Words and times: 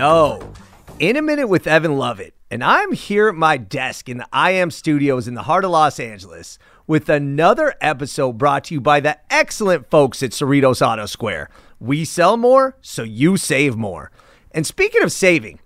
Yo, 0.00 0.54
in 0.98 1.14
a 1.14 1.20
minute 1.20 1.46
with 1.46 1.66
Evan 1.66 1.98
Lovett, 1.98 2.32
and 2.50 2.64
I'm 2.64 2.92
here 2.92 3.28
at 3.28 3.34
my 3.34 3.58
desk 3.58 4.08
in 4.08 4.16
the 4.16 4.26
I 4.32 4.52
Am 4.52 4.70
Studios 4.70 5.28
in 5.28 5.34
the 5.34 5.42
heart 5.42 5.62
of 5.62 5.72
Los 5.72 6.00
Angeles 6.00 6.58
with 6.86 7.10
another 7.10 7.74
episode 7.82 8.38
brought 8.38 8.64
to 8.64 8.74
you 8.74 8.80
by 8.80 9.00
the 9.00 9.18
excellent 9.30 9.90
folks 9.90 10.22
at 10.22 10.30
Cerritos 10.30 10.80
Auto 10.80 11.04
Square. 11.04 11.50
We 11.78 12.06
sell 12.06 12.38
more, 12.38 12.78
so 12.80 13.02
you 13.02 13.36
save 13.36 13.76
more. 13.76 14.10
And 14.52 14.66
speaking 14.66 15.02
of 15.02 15.12
saving, 15.12 15.60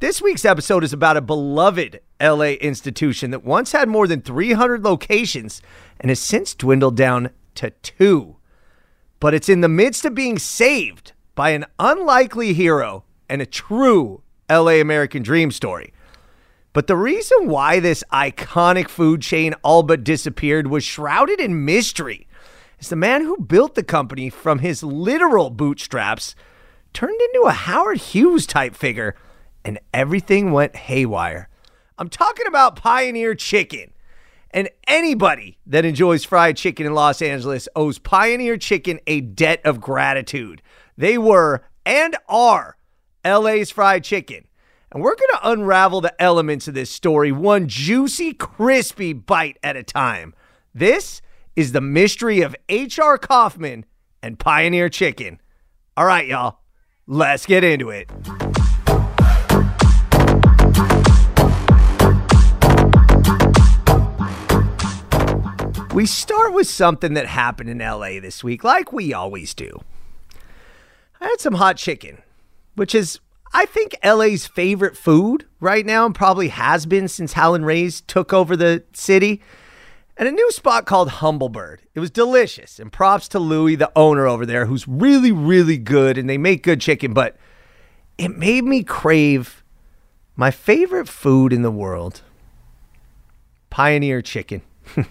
this 0.00 0.22
week's 0.22 0.46
episode 0.46 0.82
is 0.82 0.94
about 0.94 1.18
a 1.18 1.20
beloved 1.20 2.00
LA 2.18 2.52
institution 2.52 3.30
that 3.32 3.44
once 3.44 3.72
had 3.72 3.90
more 3.90 4.06
than 4.06 4.22
300 4.22 4.84
locations 4.84 5.60
and 6.00 6.08
has 6.08 6.18
since 6.18 6.54
dwindled 6.54 6.96
down 6.96 7.28
to 7.56 7.68
two. 7.82 8.36
But 9.20 9.34
it's 9.34 9.50
in 9.50 9.60
the 9.60 9.68
midst 9.68 10.06
of 10.06 10.14
being 10.14 10.38
saved 10.38 11.12
by 11.34 11.50
an 11.50 11.66
unlikely 11.78 12.54
hero 12.54 13.04
and 13.28 13.42
a 13.42 13.46
true 13.46 14.22
LA 14.50 14.80
American 14.80 15.22
dream 15.22 15.50
story. 15.50 15.92
But 16.72 16.86
the 16.86 16.96
reason 16.96 17.48
why 17.48 17.80
this 17.80 18.04
iconic 18.12 18.88
food 18.88 19.22
chain 19.22 19.54
all 19.62 19.82
but 19.82 20.04
disappeared 20.04 20.66
was 20.66 20.84
shrouded 20.84 21.40
in 21.40 21.64
mystery. 21.64 22.26
As 22.78 22.90
the 22.90 22.96
man 22.96 23.22
who 23.22 23.38
built 23.38 23.74
the 23.74 23.82
company 23.82 24.28
from 24.28 24.58
his 24.58 24.82
literal 24.82 25.48
bootstraps 25.48 26.34
turned 26.92 27.20
into 27.20 27.46
a 27.46 27.52
Howard 27.52 27.98
Hughes 27.98 28.46
type 28.46 28.74
figure, 28.74 29.14
and 29.64 29.78
everything 29.92 30.52
went 30.52 30.76
haywire. 30.76 31.48
I'm 31.98 32.08
talking 32.08 32.46
about 32.46 32.76
Pioneer 32.76 33.34
Chicken. 33.34 33.92
And 34.50 34.70
anybody 34.86 35.58
that 35.66 35.84
enjoys 35.84 36.24
fried 36.24 36.56
chicken 36.56 36.86
in 36.86 36.94
Los 36.94 37.20
Angeles 37.20 37.68
owes 37.74 37.98
Pioneer 37.98 38.56
Chicken 38.56 39.00
a 39.06 39.20
debt 39.20 39.60
of 39.64 39.80
gratitude. 39.80 40.62
They 40.96 41.18
were 41.18 41.64
and 41.84 42.16
are 42.28 42.76
LA's 43.26 43.70
fried 43.70 44.04
chicken. 44.04 44.46
And 44.92 45.02
we're 45.02 45.16
going 45.16 45.30
to 45.32 45.50
unravel 45.50 46.00
the 46.00 46.22
elements 46.22 46.68
of 46.68 46.74
this 46.74 46.90
story 46.90 47.32
one 47.32 47.68
juicy, 47.68 48.32
crispy 48.32 49.12
bite 49.12 49.58
at 49.62 49.76
a 49.76 49.82
time. 49.82 50.34
This 50.74 51.20
is 51.56 51.72
the 51.72 51.80
mystery 51.80 52.40
of 52.40 52.54
H.R. 52.68 53.18
Kaufman 53.18 53.84
and 54.22 54.38
Pioneer 54.38 54.88
Chicken. 54.88 55.40
All 55.96 56.04
right, 56.06 56.26
y'all, 56.26 56.60
let's 57.06 57.46
get 57.46 57.64
into 57.64 57.90
it. 57.90 58.10
We 65.92 66.04
start 66.04 66.52
with 66.52 66.68
something 66.68 67.14
that 67.14 67.26
happened 67.26 67.70
in 67.70 67.78
LA 67.78 68.20
this 68.20 68.44
week, 68.44 68.62
like 68.62 68.92
we 68.92 69.14
always 69.14 69.54
do. 69.54 69.80
I 71.18 71.28
had 71.28 71.40
some 71.40 71.54
hot 71.54 71.78
chicken, 71.78 72.18
which 72.76 72.94
is, 72.94 73.18
I 73.52 73.66
think, 73.66 73.96
LA's 74.04 74.46
favorite 74.46 74.96
food 74.96 75.46
right 75.60 75.84
now 75.84 76.06
and 76.06 76.14
probably 76.14 76.48
has 76.48 76.86
been 76.86 77.08
since 77.08 77.32
Howlin' 77.32 77.64
Rays 77.64 78.00
took 78.02 78.32
over 78.32 78.56
the 78.56 78.84
city. 78.92 79.42
And 80.16 80.28
a 80.28 80.32
new 80.32 80.50
spot 80.50 80.86
called 80.86 81.10
Humblebird. 81.10 81.80
It 81.94 82.00
was 82.00 82.10
delicious. 82.10 82.78
And 82.78 82.92
props 82.92 83.28
to 83.28 83.38
Louie, 83.38 83.74
the 83.74 83.92
owner 83.94 84.26
over 84.26 84.46
there, 84.46 84.66
who's 84.66 84.88
really, 84.88 85.32
really 85.32 85.76
good 85.76 86.16
and 86.16 86.30
they 86.30 86.38
make 86.38 86.62
good 86.62 86.80
chicken, 86.80 87.12
but 87.12 87.36
it 88.16 88.36
made 88.36 88.64
me 88.64 88.82
crave 88.82 89.62
my 90.36 90.50
favorite 90.50 91.08
food 91.08 91.52
in 91.52 91.62
the 91.62 91.70
world 91.70 92.22
Pioneer 93.68 94.22
chicken. 94.22 94.62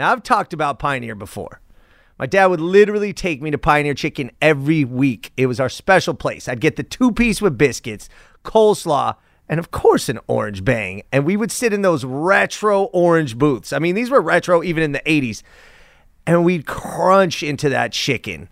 Now, 0.00 0.12
I've 0.12 0.22
talked 0.22 0.54
about 0.54 0.78
Pioneer 0.78 1.14
before. 1.14 1.60
My 2.20 2.26
dad 2.26 2.48
would 2.48 2.60
literally 2.60 3.14
take 3.14 3.40
me 3.40 3.50
to 3.50 3.56
Pioneer 3.56 3.94
Chicken 3.94 4.30
every 4.42 4.84
week. 4.84 5.32
It 5.38 5.46
was 5.46 5.58
our 5.58 5.70
special 5.70 6.12
place. 6.12 6.48
I'd 6.48 6.60
get 6.60 6.76
the 6.76 6.82
two 6.82 7.12
piece 7.12 7.40
with 7.40 7.56
biscuits, 7.56 8.10
coleslaw, 8.44 9.16
and 9.48 9.58
of 9.58 9.70
course, 9.70 10.10
an 10.10 10.18
orange 10.26 10.62
bang. 10.62 11.02
And 11.12 11.24
we 11.24 11.38
would 11.38 11.50
sit 11.50 11.72
in 11.72 11.80
those 11.80 12.04
retro 12.04 12.84
orange 12.92 13.38
booths. 13.38 13.72
I 13.72 13.78
mean, 13.78 13.94
these 13.94 14.10
were 14.10 14.20
retro 14.20 14.62
even 14.62 14.82
in 14.82 14.92
the 14.92 15.00
80s. 15.06 15.42
And 16.26 16.44
we'd 16.44 16.66
crunch 16.66 17.42
into 17.42 17.70
that 17.70 17.92
chicken, 17.92 18.50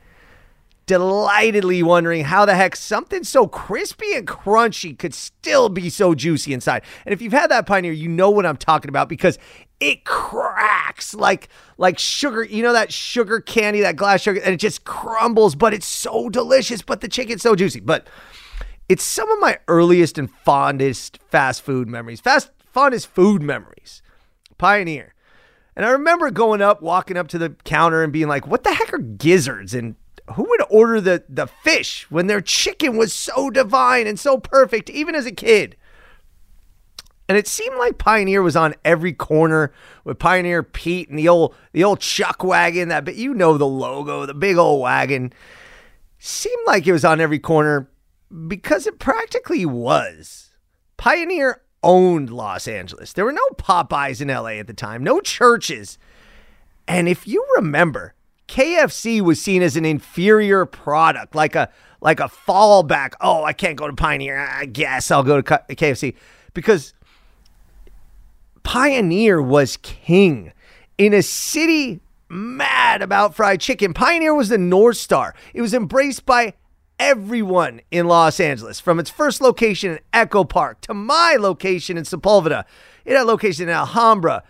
delightedly 0.86 1.82
wondering 1.82 2.24
how 2.24 2.46
the 2.46 2.54
heck 2.54 2.74
something 2.74 3.22
so 3.22 3.46
crispy 3.46 4.14
and 4.14 4.26
crunchy 4.26 4.98
could 4.98 5.12
still 5.12 5.68
be 5.68 5.90
so 5.90 6.14
juicy 6.14 6.54
inside. 6.54 6.84
And 7.04 7.12
if 7.12 7.20
you've 7.20 7.34
had 7.34 7.50
that 7.50 7.66
Pioneer, 7.66 7.92
you 7.92 8.08
know 8.08 8.30
what 8.30 8.46
I'm 8.46 8.56
talking 8.56 8.88
about 8.88 9.10
because 9.10 9.38
it 9.80 10.04
cracks 10.04 11.14
like 11.14 11.48
like 11.76 11.98
sugar 11.98 12.42
you 12.44 12.62
know 12.62 12.72
that 12.72 12.92
sugar 12.92 13.40
candy 13.40 13.80
that 13.80 13.96
glass 13.96 14.20
sugar 14.22 14.40
and 14.40 14.54
it 14.54 14.58
just 14.58 14.84
crumbles 14.84 15.54
but 15.54 15.72
it's 15.72 15.86
so 15.86 16.28
delicious 16.28 16.82
but 16.82 17.00
the 17.00 17.08
chicken's 17.08 17.42
so 17.42 17.54
juicy. 17.54 17.80
But 17.80 18.06
it's 18.88 19.04
some 19.04 19.30
of 19.30 19.38
my 19.38 19.58
earliest 19.68 20.18
and 20.18 20.30
fondest 20.30 21.18
fast 21.30 21.62
food 21.62 21.88
memories 21.88 22.20
fast 22.20 22.50
fondest 22.72 23.08
food 23.08 23.42
memories. 23.42 24.02
Pioneer. 24.56 25.14
And 25.76 25.86
i 25.86 25.90
remember 25.90 26.30
going 26.32 26.60
up 26.60 26.82
walking 26.82 27.16
up 27.16 27.28
to 27.28 27.38
the 27.38 27.50
counter 27.64 28.02
and 28.02 28.12
being 28.12 28.28
like 28.28 28.46
what 28.46 28.64
the 28.64 28.74
heck 28.74 28.92
are 28.92 28.98
gizzards? 28.98 29.74
And 29.74 29.94
who 30.34 30.42
would 30.42 30.62
order 30.68 31.00
the 31.00 31.24
the 31.28 31.46
fish 31.46 32.06
when 32.10 32.26
their 32.26 32.40
chicken 32.40 32.96
was 32.96 33.12
so 33.12 33.48
divine 33.50 34.06
and 34.06 34.18
so 34.18 34.38
perfect 34.38 34.90
even 34.90 35.14
as 35.14 35.24
a 35.24 35.32
kid 35.32 35.76
and 37.28 37.36
it 37.36 37.46
seemed 37.46 37.76
like 37.76 37.98
Pioneer 37.98 38.42
was 38.42 38.56
on 38.56 38.74
every 38.84 39.12
corner 39.12 39.72
with 40.04 40.18
Pioneer 40.18 40.62
Pete 40.62 41.10
and 41.10 41.18
the 41.18 41.28
old 41.28 41.54
the 41.72 41.84
old 41.84 42.00
chuck 42.00 42.42
wagon 42.42 42.88
that 42.88 43.04
but 43.04 43.16
you 43.16 43.34
know 43.34 43.58
the 43.58 43.66
logo, 43.66 44.24
the 44.24 44.34
big 44.34 44.56
old 44.56 44.80
wagon. 44.80 45.32
Seemed 46.18 46.66
like 46.66 46.86
it 46.86 46.92
was 46.92 47.04
on 47.04 47.20
every 47.20 47.38
corner 47.38 47.88
because 48.48 48.86
it 48.86 48.98
practically 48.98 49.64
was. 49.64 50.50
Pioneer 50.96 51.62
owned 51.82 52.30
Los 52.30 52.66
Angeles. 52.66 53.12
There 53.12 53.24
were 53.24 53.32
no 53.32 53.46
Popeyes 53.56 54.20
in 54.20 54.28
LA 54.28 54.58
at 54.58 54.66
the 54.66 54.74
time, 54.74 55.04
no 55.04 55.20
Church's. 55.20 55.98
And 56.88 57.08
if 57.08 57.28
you 57.28 57.46
remember, 57.56 58.14
KFC 58.48 59.20
was 59.20 59.40
seen 59.40 59.62
as 59.62 59.76
an 59.76 59.84
inferior 59.84 60.64
product, 60.64 61.34
like 61.34 61.54
a 61.54 61.68
like 62.00 62.20
a 62.20 62.28
fallback. 62.28 63.12
Oh, 63.20 63.44
I 63.44 63.52
can't 63.52 63.76
go 63.76 63.86
to 63.86 63.92
Pioneer. 63.92 64.38
I 64.38 64.64
guess 64.64 65.10
I'll 65.10 65.22
go 65.22 65.40
to 65.40 65.60
KFC 65.68 66.14
because 66.54 66.94
Pioneer 68.68 69.40
was 69.40 69.78
king 69.78 70.52
in 70.98 71.14
a 71.14 71.22
city 71.22 72.00
mad 72.28 73.00
about 73.00 73.34
fried 73.34 73.62
chicken. 73.62 73.94
Pioneer 73.94 74.34
was 74.34 74.50
the 74.50 74.58
North 74.58 74.98
Star. 74.98 75.34
It 75.54 75.62
was 75.62 75.72
embraced 75.72 76.26
by 76.26 76.52
everyone 76.98 77.80
in 77.90 78.06
Los 78.06 78.38
Angeles, 78.38 78.78
from 78.78 79.00
its 79.00 79.08
first 79.08 79.40
location 79.40 79.92
in 79.92 80.00
Echo 80.12 80.44
Park 80.44 80.82
to 80.82 80.92
my 80.92 81.36
location 81.40 81.96
in 81.96 82.04
Sepulveda. 82.04 82.64
It 83.06 83.16
had 83.16 83.22
locations 83.22 83.60
in 83.60 83.70
Alhambra, 83.70 84.42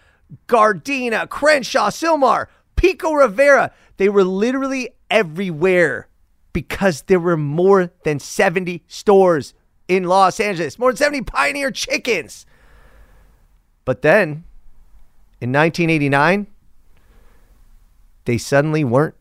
Gardena, 0.49 1.29
Crenshaw, 1.29 1.91
Sylmar, 1.91 2.49
Pico 2.75 3.13
Rivera. 3.13 3.71
They 3.99 4.09
were 4.09 4.25
literally 4.25 4.89
everywhere 5.09 6.09
because 6.53 7.03
there 7.03 7.21
were 7.21 7.37
more 7.37 7.93
than 8.03 8.19
70 8.19 8.83
stores 8.89 9.55
in 9.87 10.03
Los 10.03 10.41
Angeles, 10.41 10.77
more 10.77 10.91
than 10.91 10.97
70 10.97 11.23
Pioneer 11.23 11.71
chickens. 11.71 12.47
But 13.89 14.03
then 14.03 14.45
in 15.41 15.51
1989, 15.51 16.47
they 18.27 18.37
suddenly 18.37 18.85
weren't 18.85 19.15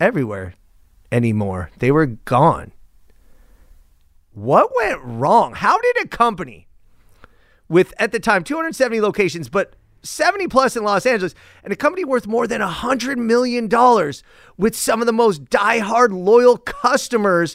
everywhere 0.00 0.54
anymore. 1.12 1.70
They 1.80 1.90
were 1.90 2.06
gone. 2.06 2.72
What 4.32 4.74
went 4.74 5.02
wrong? 5.02 5.52
How 5.52 5.78
did 5.78 5.98
a 6.02 6.08
company 6.08 6.66
with, 7.68 7.92
at 7.98 8.10
the 8.10 8.18
time, 8.18 8.42
270 8.42 9.02
locations, 9.02 9.50
but 9.50 9.76
70 10.02 10.48
plus 10.48 10.78
in 10.78 10.82
Los 10.82 11.04
Angeles, 11.04 11.34
and 11.62 11.70
a 11.70 11.76
company 11.76 12.06
worth 12.06 12.26
more 12.26 12.46
than 12.46 12.62
$100 12.62 13.18
million 13.18 13.68
with 14.56 14.74
some 14.74 15.02
of 15.02 15.06
the 15.06 15.12
most 15.12 15.44
diehard 15.44 16.14
loyal 16.14 16.56
customers 16.56 17.54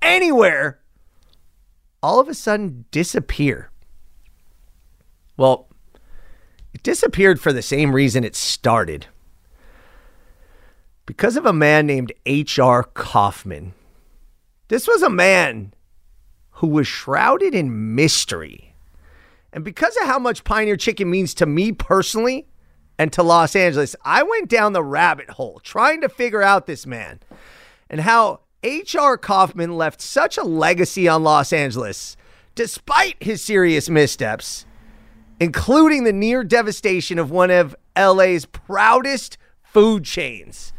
anywhere, 0.00 0.78
all 2.00 2.20
of 2.20 2.28
a 2.28 2.34
sudden 2.34 2.84
disappear? 2.92 3.72
Well, 5.36 5.66
disappeared 6.86 7.40
for 7.40 7.52
the 7.52 7.62
same 7.62 7.92
reason 7.92 8.22
it 8.22 8.36
started 8.36 9.06
because 11.04 11.36
of 11.36 11.44
a 11.44 11.52
man 11.52 11.84
named 11.84 12.12
H.R. 12.26 12.84
Kaufman. 12.84 13.74
This 14.68 14.86
was 14.86 15.02
a 15.02 15.10
man 15.10 15.74
who 16.50 16.68
was 16.68 16.86
shrouded 16.86 17.56
in 17.56 17.96
mystery. 17.96 18.72
And 19.52 19.64
because 19.64 19.96
of 19.96 20.06
how 20.06 20.20
much 20.20 20.44
Pioneer 20.44 20.76
Chicken 20.76 21.10
means 21.10 21.34
to 21.34 21.44
me 21.44 21.72
personally 21.72 22.46
and 23.00 23.12
to 23.14 23.22
Los 23.24 23.56
Angeles, 23.56 23.96
I 24.04 24.22
went 24.22 24.48
down 24.48 24.72
the 24.72 24.84
rabbit 24.84 25.30
hole 25.30 25.60
trying 25.64 26.02
to 26.02 26.08
figure 26.08 26.42
out 26.42 26.68
this 26.68 26.86
man 26.86 27.18
and 27.90 28.02
how 28.02 28.42
H.R. 28.62 29.18
Kaufman 29.18 29.76
left 29.76 30.00
such 30.00 30.38
a 30.38 30.44
legacy 30.44 31.08
on 31.08 31.24
Los 31.24 31.52
Angeles 31.52 32.16
despite 32.54 33.20
his 33.20 33.42
serious 33.42 33.90
missteps 33.90 34.65
including 35.40 36.04
the 36.04 36.12
near 36.12 36.44
devastation 36.44 37.18
of 37.18 37.30
one 37.30 37.50
of 37.50 37.76
LA's 37.96 38.46
proudest 38.46 39.38
food 39.62 40.04
chains. 40.04 40.72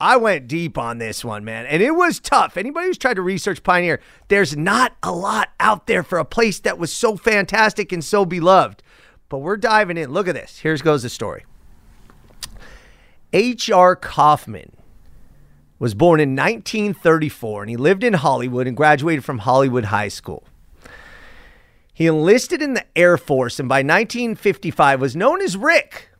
I 0.00 0.16
went 0.16 0.48
deep 0.48 0.76
on 0.76 0.98
this 0.98 1.24
one, 1.24 1.44
man, 1.44 1.66
and 1.66 1.82
it 1.82 1.92
was 1.92 2.20
tough. 2.20 2.56
Anybody 2.56 2.88
who's 2.88 2.98
tried 2.98 3.14
to 3.14 3.22
research 3.22 3.62
Pioneer, 3.62 4.00
there's 4.28 4.56
not 4.56 4.96
a 5.02 5.12
lot 5.12 5.50
out 5.60 5.86
there 5.86 6.02
for 6.02 6.18
a 6.18 6.24
place 6.24 6.58
that 6.60 6.78
was 6.78 6.92
so 6.92 7.16
fantastic 7.16 7.92
and 7.92 8.04
so 8.04 8.24
beloved. 8.24 8.82
But 9.28 9.38
we're 9.38 9.56
diving 9.56 9.96
in. 9.96 10.10
Look 10.10 10.28
at 10.28 10.34
this. 10.34 10.58
Here 10.58 10.76
goes 10.76 11.04
the 11.04 11.08
story. 11.08 11.44
H.R. 13.32 13.96
Kaufman 13.96 14.72
was 15.78 15.94
born 15.94 16.20
in 16.20 16.36
1934 16.36 17.62
and 17.62 17.70
he 17.70 17.76
lived 17.76 18.04
in 18.04 18.12
Hollywood 18.14 18.66
and 18.66 18.76
graduated 18.76 19.24
from 19.24 19.38
Hollywood 19.38 19.86
High 19.86 20.08
School. 20.08 20.44
He 21.94 22.08
enlisted 22.08 22.60
in 22.60 22.74
the 22.74 22.84
Air 22.98 23.16
Force 23.16 23.60
and 23.60 23.68
by 23.68 23.78
1955 23.78 25.00
was 25.00 25.14
known 25.14 25.40
as 25.40 25.56
Rick. 25.56 26.10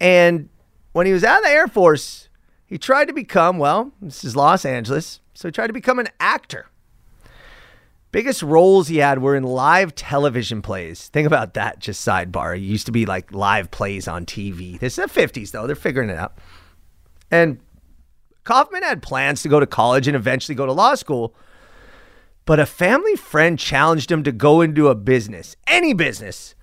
And 0.00 0.48
when 0.92 1.06
he 1.06 1.12
was 1.12 1.24
out 1.24 1.38
of 1.38 1.44
the 1.44 1.50
Air 1.50 1.66
Force, 1.68 2.28
he 2.64 2.78
tried 2.78 3.06
to 3.06 3.12
become, 3.12 3.58
well, 3.58 3.92
this 4.00 4.24
is 4.24 4.36
Los 4.36 4.64
Angeles, 4.64 5.20
so 5.34 5.48
he 5.48 5.52
tried 5.52 5.66
to 5.66 5.72
become 5.72 5.98
an 5.98 6.08
actor. 6.20 6.68
Biggest 8.12 8.42
roles 8.42 8.88
he 8.88 8.98
had 8.98 9.20
were 9.20 9.36
in 9.36 9.42
live 9.42 9.94
television 9.94 10.62
plays. 10.62 11.08
Think 11.08 11.26
about 11.26 11.54
that, 11.54 11.78
just 11.78 12.06
sidebar. 12.06 12.56
It 12.56 12.60
used 12.60 12.86
to 12.86 12.92
be 12.92 13.06
like 13.06 13.32
live 13.32 13.70
plays 13.70 14.08
on 14.08 14.24
TV. 14.24 14.78
This 14.78 14.98
is 14.98 15.12
the 15.12 15.20
50s, 15.20 15.50
though. 15.50 15.66
They're 15.66 15.76
figuring 15.76 16.10
it 16.10 16.16
out. 16.16 16.38
And 17.30 17.60
Kaufman 18.44 18.82
had 18.82 19.02
plans 19.02 19.42
to 19.42 19.48
go 19.48 19.60
to 19.60 19.66
college 19.66 20.08
and 20.08 20.16
eventually 20.16 20.56
go 20.56 20.66
to 20.66 20.72
law 20.72 20.96
school, 20.96 21.34
but 22.44 22.60
a 22.60 22.66
family 22.66 23.16
friend 23.16 23.58
challenged 23.58 24.10
him 24.10 24.22
to 24.24 24.32
go 24.32 24.60
into 24.60 24.88
a 24.88 24.94
business, 24.94 25.56
any 25.66 25.92
business. 25.92 26.54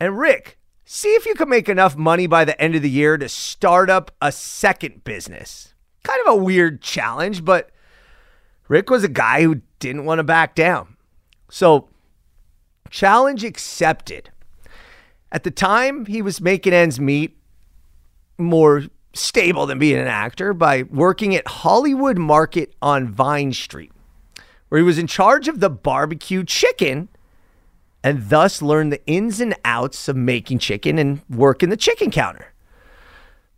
And 0.00 0.18
Rick, 0.18 0.58
see 0.84 1.14
if 1.14 1.26
you 1.26 1.34
can 1.34 1.48
make 1.48 1.68
enough 1.68 1.96
money 1.96 2.26
by 2.26 2.44
the 2.44 2.60
end 2.60 2.74
of 2.74 2.82
the 2.82 2.90
year 2.90 3.16
to 3.16 3.28
start 3.28 3.90
up 3.90 4.10
a 4.20 4.32
second 4.32 5.04
business. 5.04 5.74
Kind 6.02 6.20
of 6.26 6.34
a 6.34 6.42
weird 6.42 6.80
challenge, 6.80 7.44
but 7.44 7.70
Rick 8.68 8.90
was 8.90 9.04
a 9.04 9.08
guy 9.08 9.42
who 9.42 9.62
didn't 9.78 10.04
want 10.04 10.18
to 10.18 10.24
back 10.24 10.54
down. 10.54 10.96
So, 11.50 11.88
challenge 12.90 13.44
accepted. 13.44 14.30
At 15.30 15.44
the 15.44 15.50
time, 15.50 16.06
he 16.06 16.22
was 16.22 16.40
making 16.40 16.72
ends 16.72 16.98
meet 16.98 17.36
more 18.38 18.84
stable 19.14 19.66
than 19.66 19.78
being 19.78 19.98
an 19.98 20.06
actor 20.06 20.54
by 20.54 20.84
working 20.84 21.34
at 21.34 21.46
Hollywood 21.46 22.18
Market 22.18 22.74
on 22.80 23.08
Vine 23.08 23.52
Street, 23.52 23.92
where 24.68 24.78
he 24.78 24.84
was 24.84 24.98
in 24.98 25.06
charge 25.06 25.48
of 25.48 25.60
the 25.60 25.70
barbecue 25.70 26.44
chicken 26.44 27.08
and 28.02 28.30
thus 28.30 28.62
learned 28.62 28.92
the 28.92 29.04
ins 29.06 29.40
and 29.40 29.54
outs 29.64 30.08
of 30.08 30.16
making 30.16 30.58
chicken 30.58 30.98
and 30.98 31.20
working 31.28 31.68
the 31.68 31.76
chicken 31.76 32.10
counter. 32.10 32.52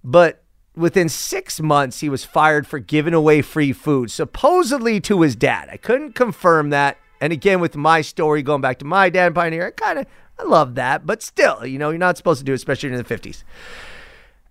But 0.03 0.43
within 0.75 1.09
six 1.09 1.61
months, 1.61 2.01
he 2.01 2.09
was 2.09 2.25
fired 2.25 2.67
for 2.67 2.79
giving 2.79 3.15
away 3.15 3.43
free 3.43 3.73
food, 3.73 4.11
supposedly 4.11 5.01
to 5.03 5.21
his 5.21 5.37
dad. 5.37 5.69
I 5.71 5.77
couldn't 5.77 6.15
confirm 6.15 6.71
that. 6.71 6.97
And 7.21 7.33
again, 7.33 7.61
with 7.61 7.77
my 7.77 8.01
story 8.01 8.43
going 8.43 8.63
back 8.63 8.79
to 8.79 8.87
my 8.87 9.11
dad, 9.11 9.35
Pioneer, 9.35 9.67
I 9.67 9.71
kind 9.73 9.99
of 9.99 10.06
I 10.39 10.45
love 10.45 10.75
that, 10.77 11.05
but 11.05 11.23
still, 11.23 11.67
you 11.67 11.79
know, 11.79 11.91
you're 11.91 11.99
not 11.99 12.17
supposed 12.17 12.39
to 12.39 12.45
do 12.45 12.53
it, 12.53 12.56
especially 12.56 12.89
in 12.89 12.97
the 12.97 13.05
50s. 13.05 13.45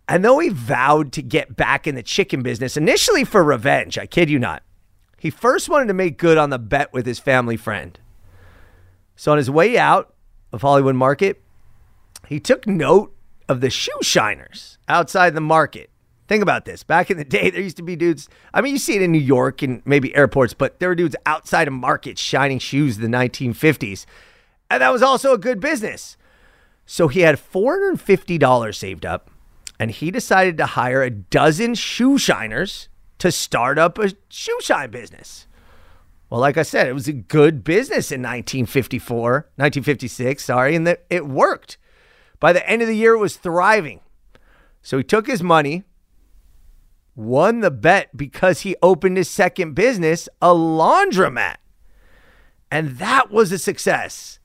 And 0.08 0.24
though 0.24 0.40
he 0.40 0.50
vowed 0.50 1.12
to 1.14 1.22
get 1.24 1.56
back 1.56 1.88
in 1.88 1.96
the 1.96 2.04
chicken 2.04 2.44
business, 2.44 2.78
initially 2.78 3.24
for 3.24 3.44
revenge, 3.44 3.98
I 3.98 4.06
kid 4.06 4.30
you 4.30 4.38
not, 4.38 4.62
he 5.20 5.30
first 5.30 5.70
wanted 5.70 5.88
to 5.88 5.94
make 5.94 6.18
good 6.18 6.38
on 6.38 6.50
the 6.50 6.60
bet 6.60 6.92
with 6.94 7.06
his 7.06 7.20
family 7.20 7.58
friend. 7.58 8.00
So 9.16 9.32
on 9.32 9.38
his 9.38 9.50
way 9.50 9.78
out 9.78 10.14
of 10.52 10.62
Hollywood 10.62 10.96
Market, 10.96 11.42
he 12.28 12.40
took 12.40 12.66
note 12.66 13.16
of 13.48 13.62
the 13.62 13.70
shoe 13.70 14.00
shiners 14.02 14.78
outside 14.88 15.34
the 15.34 15.42
market. 15.42 15.90
Think 16.28 16.44
about 16.44 16.66
this. 16.66 16.84
Back 16.84 17.10
in 17.10 17.18
the 17.18 17.26
day, 17.26 17.50
there 17.50 17.62
used 17.62 17.78
to 17.78 17.84
be 17.84 17.96
dudes. 17.96 18.30
I 18.54 18.62
mean, 18.62 18.74
you 18.74 18.80
see 18.80 18.96
it 18.96 19.02
in 19.02 19.12
New 19.12 19.18
York 19.18 19.64
and 19.64 19.82
maybe 19.84 20.16
airports, 20.16 20.54
but 20.54 20.80
there 20.80 20.90
were 20.90 20.96
dudes 20.96 21.16
outside 21.26 21.68
of 21.68 21.74
markets 21.74 22.22
shining 22.22 22.60
shoes 22.60 22.98
in 22.98 23.12
the 23.12 23.18
1950s. 23.18 24.06
And 24.70 24.82
that 24.82 24.94
was 24.94 25.02
also 25.02 25.34
a 25.34 25.40
good 25.40 25.60
business. 25.60 26.18
So 26.86 27.08
he 27.08 27.22
had 27.22 27.36
$450 27.36 28.76
saved 28.76 29.06
up 29.06 29.32
and 29.80 29.90
he 29.90 30.12
decided 30.12 30.58
to 30.58 30.66
hire 30.68 31.02
a 31.02 31.10
dozen 31.10 31.74
shoe 31.74 32.18
shiners 32.18 32.90
to 33.20 33.32
start 33.32 33.78
up 33.78 33.98
a 34.00 34.14
shoe 34.30 34.58
shine 34.62 34.92
business. 34.92 35.46
Well, 36.30 36.42
like 36.42 36.58
I 36.58 36.64
said, 36.64 36.88
it 36.88 36.94
was 36.94 37.08
a 37.08 37.14
good 37.14 37.64
business 37.64 38.12
in 38.12 38.22
1954, 38.22 39.32
1956, 39.56 40.44
sorry, 40.44 40.76
and 40.76 40.86
that 40.86 41.06
it 41.10 41.28
worked. 41.28 41.78
By 42.40 42.54
the 42.54 42.68
end 42.70 42.82
of 42.82 42.88
the 42.88 42.96
year, 42.96 43.14
it 43.14 43.20
was 43.20 43.36
thriving. 43.36 44.02
So 44.82 44.98
he 44.98 45.04
took 45.04 45.28
his 45.28 45.42
money, 45.42 45.84
won 47.16 47.62
the 47.62 47.72
bet 47.72 48.16
because 48.16 48.62
he 48.62 48.76
opened 48.82 49.18
his 49.18 49.30
second 49.30 49.74
business, 49.74 50.30
a 50.42 50.50
laundromat. 50.50 51.58
And 52.72 52.98
that 52.98 53.32
was 53.32 53.52
a 53.52 53.58
success. 53.58 54.40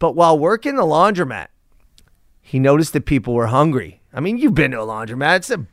But 0.00 0.16
while 0.16 0.38
working 0.38 0.74
the 0.74 0.82
laundromat, 0.82 1.46
he 2.40 2.58
noticed 2.58 2.92
that 2.92 3.06
people 3.06 3.32
were 3.32 3.46
hungry 3.46 4.02
I 4.14 4.20
mean, 4.20 4.38
you've 4.38 4.54
been 4.54 4.70
to 4.70 4.80
a 4.80 4.86
laundromat. 4.86 5.38
It's 5.38 5.50
a 5.50 5.66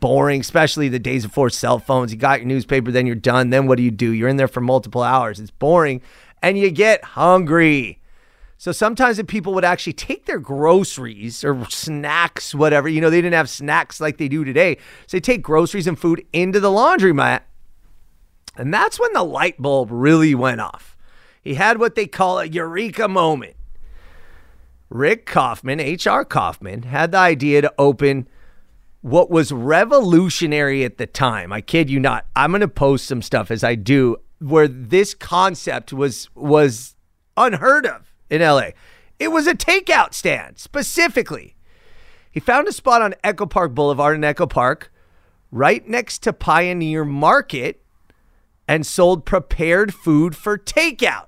boring, 0.00 0.40
especially 0.40 0.88
the 0.88 0.98
days 0.98 1.24
before 1.24 1.50
cell 1.50 1.78
phones. 1.78 2.12
You 2.12 2.18
got 2.18 2.40
your 2.40 2.48
newspaper, 2.48 2.90
then 2.90 3.06
you're 3.06 3.14
done. 3.14 3.50
Then 3.50 3.66
what 3.66 3.76
do 3.76 3.82
you 3.82 3.90
do? 3.90 4.10
You're 4.10 4.28
in 4.28 4.36
there 4.36 4.48
for 4.48 4.60
multiple 4.60 5.02
hours. 5.02 5.40
It's 5.40 5.50
boring 5.50 6.02
and 6.44 6.58
you 6.58 6.70
get 6.70 7.02
hungry. 7.02 8.00
So 8.58 8.70
sometimes 8.70 9.16
the 9.16 9.24
people 9.24 9.54
would 9.54 9.64
actually 9.64 9.94
take 9.94 10.26
their 10.26 10.38
groceries 10.38 11.42
or 11.42 11.68
snacks, 11.70 12.54
whatever. 12.54 12.88
You 12.88 13.00
know, 13.00 13.10
they 13.10 13.22
didn't 13.22 13.34
have 13.34 13.48
snacks 13.48 14.00
like 14.00 14.18
they 14.18 14.28
do 14.28 14.44
today. 14.44 14.76
So 15.06 15.16
they 15.16 15.20
take 15.20 15.42
groceries 15.42 15.86
and 15.86 15.98
food 15.98 16.24
into 16.32 16.60
the 16.60 16.68
laundromat. 16.68 17.40
And 18.56 18.72
that's 18.72 19.00
when 19.00 19.12
the 19.14 19.24
light 19.24 19.60
bulb 19.60 19.88
really 19.90 20.34
went 20.34 20.60
off. 20.60 20.96
He 21.42 21.54
had 21.54 21.78
what 21.78 21.94
they 21.94 22.06
call 22.06 22.38
a 22.38 22.46
eureka 22.46 23.08
moment. 23.08 23.56
Rick 24.90 25.26
Kaufman, 25.26 25.80
H.R. 25.80 26.24
Kaufman, 26.24 26.82
had 26.82 27.12
the 27.12 27.18
idea 27.18 27.62
to 27.62 27.74
open 27.78 28.28
what 29.04 29.30
was 29.30 29.52
revolutionary 29.52 30.82
at 30.82 30.96
the 30.96 31.06
time. 31.06 31.52
I 31.52 31.60
kid 31.60 31.90
you 31.90 32.00
not. 32.00 32.24
I'm 32.34 32.52
going 32.52 32.62
to 32.62 32.68
post 32.68 33.04
some 33.04 33.20
stuff 33.20 33.50
as 33.50 33.62
I 33.62 33.74
do 33.74 34.16
where 34.38 34.66
this 34.66 35.12
concept 35.12 35.92
was 35.92 36.30
was 36.34 36.96
unheard 37.36 37.84
of 37.84 38.14
in 38.30 38.40
LA. 38.40 38.70
It 39.18 39.28
was 39.28 39.46
a 39.46 39.54
takeout 39.54 40.14
stand 40.14 40.58
specifically. 40.58 41.54
He 42.30 42.40
found 42.40 42.66
a 42.66 42.72
spot 42.72 43.02
on 43.02 43.14
Echo 43.22 43.44
Park 43.44 43.74
Boulevard 43.74 44.16
in 44.16 44.24
Echo 44.24 44.46
Park 44.46 44.90
right 45.52 45.86
next 45.86 46.22
to 46.22 46.32
Pioneer 46.32 47.04
Market 47.04 47.84
and 48.66 48.86
sold 48.86 49.26
prepared 49.26 49.92
food 49.92 50.34
for 50.34 50.56
takeout. 50.56 51.26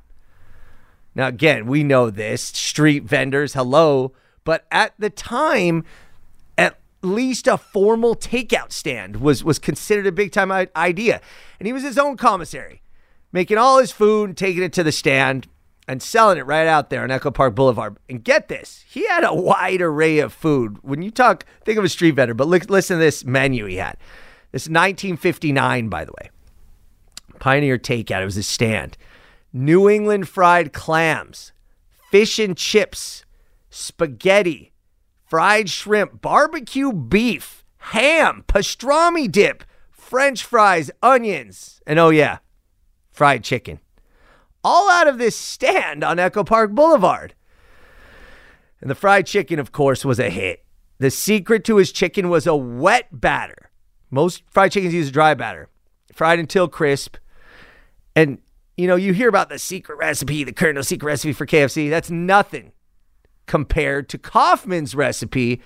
Now, 1.14 1.26
again, 1.26 1.66
we 1.66 1.84
know 1.84 2.08
this 2.08 2.40
street 2.40 3.04
vendors, 3.04 3.52
hello. 3.52 4.14
But 4.44 4.64
at 4.70 4.94
the 4.98 5.10
time, 5.10 5.84
least 7.06 7.46
a 7.46 7.56
formal 7.56 8.14
takeout 8.14 8.72
stand 8.72 9.16
was, 9.16 9.42
was 9.42 9.58
considered 9.58 10.06
a 10.06 10.12
big 10.12 10.32
time 10.32 10.50
idea. 10.76 11.20
And 11.58 11.66
he 11.66 11.72
was 11.72 11.82
his 11.82 11.98
own 11.98 12.16
commissary, 12.16 12.82
making 13.32 13.58
all 13.58 13.78
his 13.78 13.92
food, 13.92 14.36
taking 14.36 14.62
it 14.62 14.72
to 14.75 14.82
the 14.82 14.92
stand, 14.92 15.46
and 15.88 16.02
selling 16.02 16.38
it 16.38 16.46
right 16.46 16.66
out 16.66 16.90
there 16.90 17.02
on 17.02 17.10
Echo 17.10 17.30
Park 17.30 17.54
Boulevard. 17.54 17.96
And 18.08 18.25
get 18.25 18.48
this, 18.48 18.84
he 18.88 19.06
had 19.06 19.25
a 19.25 19.34
wide 19.34 19.80
array 19.80 20.18
of 20.18 20.32
food. 20.32 20.78
When 20.82 21.02
you 21.02 21.10
talk, 21.10 21.44
think 21.64 21.78
of 21.78 21.84
a 21.84 21.88
street 21.88 22.16
vendor, 22.16 22.34
but 22.34 22.48
listen 22.48 22.96
to 22.96 23.02
this 23.02 23.25
menu 23.25 23.66
he 23.66 23.76
had. 23.76 23.96
This 24.52 24.68
1959, 24.68 25.88
by 25.88 26.04
the 26.04 26.12
way. 26.20 26.30
Pioneer 27.38 27.78
Takeout. 27.78 28.22
It 28.22 28.25
was 28.25 28.34
his 28.34 28.46
stand. 28.46 28.96
New 29.52 29.88
England 29.88 30.28
fried 30.28 30.72
clams, 30.72 31.52
fish 32.10 32.38
and 32.38 32.56
chips, 32.56 33.25
spaghetti, 33.70 34.72
fried 35.26 35.68
shrimp, 35.68 36.23
barbecue 36.23 36.92
beef, 36.92 37.64
ham, 37.78 38.45
pastrami 38.47 39.30
dip, 39.30 39.64
french 39.90 40.45
fries, 40.45 40.90
onions, 41.02 41.80
and 41.87 41.99
oh, 41.99 42.11
yeah, 42.11 42.38
fried 43.11 43.42
chicken. 43.45 43.80
All 44.64 44.88
out 44.90 45.09
of 45.09 45.18
this 45.18 45.37
stand 45.37 46.02
on 46.02 46.18
Echo 46.18 46.45
Park 46.45 46.73
Boulevard. 46.73 47.35
And 48.80 48.90
the 48.90 48.95
fried 48.95 49.26
chicken, 49.26 49.59
of 49.59 49.73
course, 49.73 50.04
was 50.04 50.18
a 50.18 50.30
hit. 50.30 50.64
The 50.99 51.11
secret 51.11 51.64
to 51.64 51.76
his 51.76 51.92
chicken 51.92 52.28
was 52.28 52.47
a 52.47 52.56
wet 52.56 53.09
batter. 53.12 53.71
Most 54.11 54.42
fried 54.50 54.73
chickens 54.73 54.95
use 54.95 55.09
a 55.09 55.12
dry 55.12 55.35
batter, 55.35 55.68
fried 56.12 56.38
until 56.38 56.68
crisp. 56.68 57.16
And 58.14 58.38
you 58.76 58.87
know, 58.87 58.97
you 58.97 59.12
hear 59.12 59.28
about 59.28 59.49
the 59.49 59.59
secret 59.59 59.97
recipe, 59.97 60.45
the 60.45 60.52
Colonel 60.52 60.83
secret 60.83 61.06
recipe 61.06 61.33
for 61.33 61.47
KFC. 61.47 61.88
That's 61.88 62.11
nothing 62.11 62.73
compared 63.46 64.08
to 64.10 64.18
Kaufman's 64.18 64.94
recipe 64.94 65.60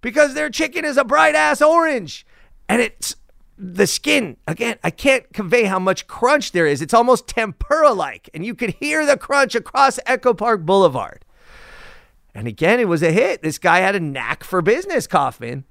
because 0.00 0.34
their 0.34 0.50
chicken 0.50 0.84
is 0.84 0.96
a 0.96 1.04
bright 1.04 1.34
ass 1.34 1.62
orange 1.62 2.26
and 2.68 2.80
it's 2.80 3.16
the 3.60 3.86
skin. 3.86 4.36
Again, 4.46 4.78
I 4.82 4.90
can't 4.90 5.30
convey 5.32 5.64
how 5.64 5.78
much 5.78 6.06
crunch 6.06 6.52
there 6.52 6.66
is. 6.66 6.80
It's 6.80 6.94
almost 6.94 7.28
tempura 7.28 7.92
like, 7.92 8.30
and 8.32 8.44
you 8.44 8.54
could 8.54 8.70
hear 8.70 9.04
the 9.04 9.16
crunch 9.16 9.54
across 9.54 9.98
Echo 10.06 10.32
Park 10.32 10.62
Boulevard. 10.62 11.24
And 12.34 12.46
again, 12.48 12.80
it 12.80 12.88
was 12.88 13.02
a 13.02 13.12
hit. 13.12 13.42
This 13.42 13.58
guy 13.58 13.80
had 13.80 13.96
a 13.96 14.00
knack 14.00 14.44
for 14.44 14.62
business, 14.62 15.06
Kaufman. 15.06 15.64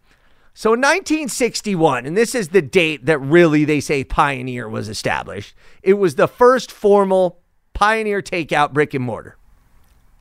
So 0.54 0.74
in 0.74 0.82
1961, 0.82 2.06
and 2.06 2.18
this 2.18 2.36
is 2.36 2.50
the 2.50 2.62
date 2.62 3.06
that 3.06 3.18
really 3.20 3.64
they 3.64 3.80
say 3.80 4.04
Pioneer 4.04 4.68
was 4.68 4.90
established, 4.90 5.56
it 5.82 5.94
was 5.94 6.16
the 6.16 6.28
first 6.28 6.72
formal 6.72 7.40
Pioneer 7.74 8.22
takeout 8.22 8.74
brick 8.74 8.94
and 8.94 9.06
mortar. 9.06 9.38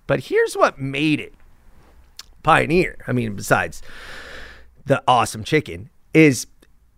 But 0.08 0.24
here's 0.24 0.56
what 0.56 0.80
made 0.80 1.20
it 1.20 1.34
Pioneer. 2.42 2.96
I 3.06 3.12
mean, 3.12 3.36
besides 3.36 3.82
the 4.86 5.02
awesome 5.06 5.44
chicken, 5.44 5.90
is 6.14 6.46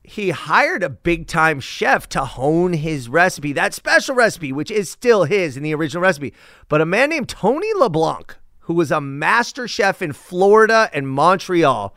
he 0.05 0.31
hired 0.31 0.83
a 0.83 0.88
big 0.88 1.26
time 1.26 1.61
chef 1.61 2.09
to 2.11 2.25
hone 2.25 2.73
his 2.73 3.09
recipe, 3.09 3.52
that 3.52 3.75
special 3.75 4.14
recipe, 4.14 4.52
which 4.52 4.71
is 4.71 4.90
still 4.90 5.25
his 5.25 5.57
in 5.57 5.62
the 5.62 5.75
original 5.75 6.02
recipe. 6.02 6.33
But 6.69 6.81
a 6.81 6.87
man 6.87 7.11
named 7.11 7.29
Tony 7.29 7.73
LeBlanc, 7.75 8.37
who 8.61 8.75
was 8.75 8.93
a 8.93 9.00
master 9.00 9.67
chef 9.67 10.00
in 10.00 10.12
Florida 10.12 10.88
and 10.93 11.09
Montreal. 11.09 11.95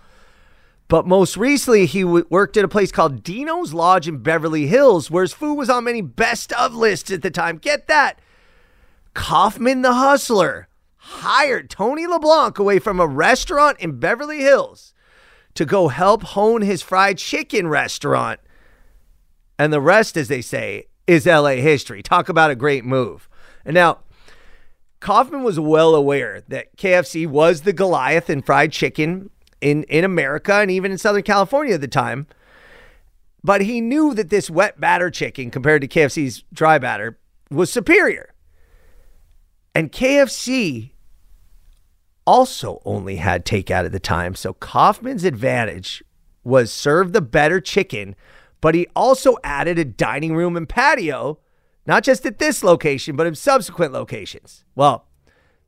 But 0.87 1.05
most 1.05 1.37
recently, 1.37 1.85
he 1.85 2.01
w- 2.01 2.25
worked 2.29 2.57
at 2.57 2.65
a 2.65 2.67
place 2.67 2.91
called 2.91 3.23
Dino's 3.23 3.73
Lodge 3.73 4.07
in 4.07 4.17
Beverly 4.17 4.65
Hills, 4.65 5.11
where 5.11 5.23
his 5.23 5.33
food 5.33 5.55
was 5.55 5.69
on 5.69 5.83
many 5.83 6.01
best 6.01 6.51
of 6.53 6.73
lists 6.73 7.11
at 7.11 7.21
the 7.21 7.31
time. 7.31 7.57
Get 7.57 7.87
that. 7.87 8.19
Kaufman 9.13 9.83
the 9.83 9.93
Hustler 9.93 10.67
hired 11.03 11.69
Tony 11.69 12.07
LeBlanc 12.07 12.57
away 12.57 12.79
from 12.79 12.97
a 12.97 13.05
restaurant 13.05 13.77
in 13.79 13.99
Beverly 13.99 14.39
Hills 14.39 14.93
to 15.53 15.65
go 15.65 15.89
help 15.89 16.23
hone 16.23 16.61
his 16.61 16.81
fried 16.81 17.17
chicken 17.17 17.67
restaurant. 17.67 18.39
And 19.59 19.73
the 19.73 19.81
rest, 19.81 20.15
as 20.15 20.29
they 20.29 20.41
say, 20.41 20.87
is 21.05 21.25
LA 21.25 21.55
history. 21.55 22.01
Talk 22.01 22.29
about 22.29 22.51
a 22.51 22.55
great 22.55 22.85
move. 22.85 23.27
And 23.65 23.73
now, 23.73 23.99
Kaufman 25.01 25.43
was 25.43 25.59
well 25.59 25.93
aware 25.93 26.41
that 26.47 26.77
KFC 26.77 27.27
was 27.27 27.61
the 27.61 27.73
Goliath 27.73 28.29
in 28.29 28.41
fried 28.41 28.71
chicken 28.71 29.29
in, 29.59 29.83
in 29.83 30.05
America 30.05 30.53
and 30.53 30.71
even 30.71 30.93
in 30.93 30.97
Southern 30.97 31.23
California 31.23 31.73
at 31.73 31.81
the 31.81 31.87
time. 31.89 32.27
But 33.43 33.59
he 33.61 33.81
knew 33.81 34.13
that 34.13 34.29
this 34.29 34.49
wet 34.49 34.79
batter 34.79 35.11
chicken 35.11 35.51
compared 35.51 35.81
to 35.81 35.87
KFC's 35.89 36.45
dry 36.53 36.77
batter 36.77 37.19
was 37.51 37.69
superior. 37.69 38.33
And 39.75 39.91
KFC 39.91 40.92
also 42.25 42.81
only 42.85 43.17
had 43.17 43.45
takeout 43.45 43.85
at 43.85 43.91
the 43.91 43.99
time. 43.99 44.35
So 44.35 44.53
Kaufman's 44.53 45.23
advantage 45.23 46.03
was 46.43 46.71
serve 46.71 47.13
the 47.13 47.21
better 47.21 47.59
chicken, 47.61 48.15
but 48.61 48.75
he 48.75 48.87
also 48.95 49.37
added 49.43 49.79
a 49.79 49.85
dining 49.85 50.35
room 50.35 50.55
and 50.55 50.67
patio, 50.67 51.39
not 51.85 52.03
just 52.03 52.25
at 52.25 52.39
this 52.39 52.63
location, 52.63 53.15
but 53.15 53.27
in 53.27 53.35
subsequent 53.35 53.93
locations. 53.93 54.63
Well, 54.75 55.07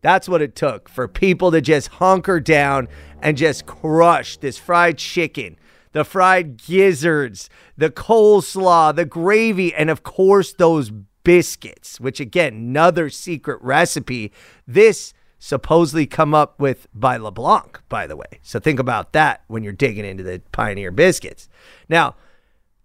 that's 0.02 0.30
what 0.30 0.42
it 0.42 0.56
took 0.56 0.88
for 0.88 1.08
people 1.08 1.52
to 1.52 1.62
just 1.62 1.88
hunker 1.88 2.40
down 2.40 2.88
and 3.22 3.38
just 3.38 3.66
crush 3.66 4.38
this 4.38 4.58
fried 4.58 4.98
chicken, 4.98 5.58
the 5.94 6.04
fried 6.04 6.58
gizzards, 6.58 7.50
the 7.78 7.90
coleslaw, 7.90 8.96
the 8.96 9.06
gravy, 9.06 9.74
and 9.74 9.90
of 9.90 10.04
course, 10.04 10.54
those 10.54 10.92
biscuits, 11.24 12.00
which 12.00 12.20
again, 12.20 12.54
another 12.54 13.10
secret 13.10 13.60
recipe. 13.62 14.32
This 14.68 15.14
supposedly 15.46 16.08
come 16.08 16.34
up 16.34 16.60
with 16.60 16.88
by 16.92 17.18
LeBlanc, 17.18 17.80
by 17.88 18.08
the 18.08 18.16
way. 18.16 18.40
So 18.42 18.60
think 18.60 18.80
about 18.80 19.14
that 19.14 19.44
when 19.46 19.62
you're 19.62 19.74
digging 19.74 20.04
into 20.04 20.24
the 20.24 20.42
Pioneer 20.52 20.90
biscuits. 20.90 21.48
Now, 21.88 22.16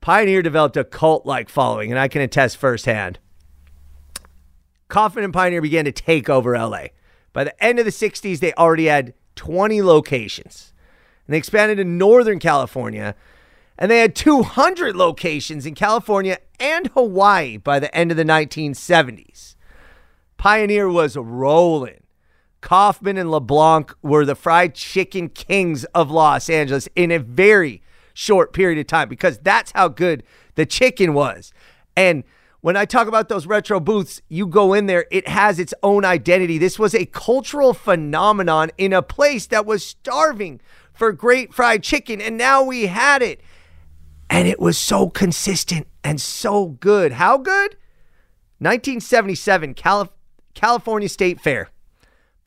Pioneer 0.03 0.43
developed 0.43 0.77
a 0.77 0.85
cult 0.85 1.25
like 1.25 1.49
following, 1.49 1.91
and 1.91 1.99
I 1.99 2.07
can 2.07 2.21
attest 2.21 2.59
firsthand. 2.59 3.19
Kaufman 4.89 5.25
and 5.25 5.33
Pioneer 5.33 5.63
began 5.63 5.87
to 5.87 5.93
take 5.93 6.29
over 6.29 6.55
LA. 6.55 6.89
By 7.33 7.45
the 7.45 7.65
end 7.65 7.79
of 7.79 7.87
the 7.87 7.91
60s, 7.91 8.41
they 8.41 8.53
already 8.53 8.87
had 8.87 9.15
20 9.37 9.81
locations. 9.81 10.75
And 11.27 11.33
they 11.33 11.39
expanded 11.39 11.79
to 11.79 11.85
Northern 11.85 12.39
California, 12.39 13.15
and 13.79 13.91
they 13.91 14.01
had 14.01 14.15
200 14.15 14.95
locations 14.95 15.65
in 15.65 15.75
California 15.75 16.37
and 16.59 16.89
Hawaii 16.89 17.57
by 17.57 17.81
the 17.81 17.95
end 17.97 18.11
of 18.11 18.19
the 18.19 18.25
1970s. 18.25 19.55
Pioneer 20.37 20.91
was 20.91 21.17
rolling. 21.17 22.01
Kaufman 22.61 23.17
and 23.17 23.31
LeBlanc 23.31 23.95
were 24.03 24.25
the 24.25 24.35
fried 24.35 24.75
chicken 24.75 25.29
kings 25.29 25.85
of 25.87 26.11
Los 26.11 26.51
Angeles 26.51 26.89
in 26.95 27.11
a 27.11 27.19
very 27.19 27.83
short 28.13 28.53
period 28.53 28.79
of 28.79 28.87
time 28.87 29.09
because 29.09 29.39
that's 29.39 29.73
how 29.73 29.89
good 29.89 30.23
the 30.55 30.67
chicken 30.67 31.15
was. 31.15 31.53
And 31.97 32.25
when 32.61 32.77
I 32.77 32.85
talk 32.85 33.09
about 33.09 33.29
those 33.29 33.47
retro 33.47 33.81
booths, 33.81 34.21
you 34.29 34.47
go 34.47 34.75
in 34.75 34.87
there, 34.87 35.07
it 35.11 35.27
has 35.27 35.59
its 35.59 35.73
own 35.83 36.05
identity. 36.05 36.59
This 36.59 36.79
was 36.79 36.95
a 36.95 37.07
cultural 37.07 37.73
phenomenon 37.73 38.71
in 38.77 38.93
a 38.93 39.03
place 39.03 39.47
that 39.47 39.65
was 39.65 39.85
starving 39.85 40.61
for 40.93 41.13
great 41.13 41.55
fried 41.55 41.83
chicken. 41.83 42.21
And 42.21 42.37
now 42.37 42.63
we 42.63 42.87
had 42.87 43.23
it. 43.23 43.41
And 44.29 44.47
it 44.47 44.61
was 44.61 44.77
so 44.77 45.09
consistent 45.09 45.87
and 46.05 46.21
so 46.21 46.67
good. 46.67 47.13
How 47.13 47.39
good? 47.39 47.77
1977 48.59 49.73
Calif- 49.73 50.11
California 50.55 51.09
State 51.09 51.41
Fair. 51.41 51.71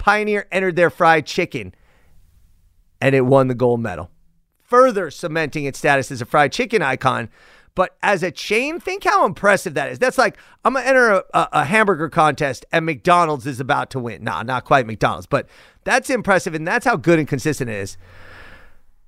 Pioneer 0.03 0.49
entered 0.51 0.75
their 0.75 0.89
fried 0.89 1.25
chicken 1.25 1.73
and 2.99 3.15
it 3.15 3.21
won 3.21 3.47
the 3.47 3.55
gold 3.55 3.79
medal, 3.79 4.11
further 4.61 5.09
cementing 5.09 5.63
its 5.63 5.79
status 5.79 6.11
as 6.11 6.21
a 6.21 6.25
fried 6.25 6.51
chicken 6.51 6.81
icon. 6.81 7.29
But 7.73 7.95
as 8.03 8.21
a 8.21 8.29
chain, 8.29 8.81
think 8.81 9.05
how 9.05 9.25
impressive 9.25 9.75
that 9.75 9.93
is. 9.93 9.99
That's 9.99 10.17
like, 10.17 10.37
I'm 10.65 10.73
going 10.73 10.83
to 10.83 10.89
enter 10.89 11.09
a, 11.09 11.23
a, 11.33 11.49
a, 11.53 11.63
hamburger 11.63 12.09
contest 12.09 12.65
and 12.73 12.85
McDonald's 12.85 13.47
is 13.47 13.61
about 13.61 13.91
to 13.91 13.99
win. 13.99 14.25
Nah, 14.25 14.43
not 14.43 14.65
quite 14.65 14.85
McDonald's, 14.85 15.25
but 15.25 15.47
that's 15.85 16.09
impressive. 16.09 16.53
And 16.53 16.67
that's 16.67 16.85
how 16.85 16.97
good 16.97 17.17
and 17.17 17.25
consistent 17.27 17.69
it 17.69 17.77
is. 17.77 17.97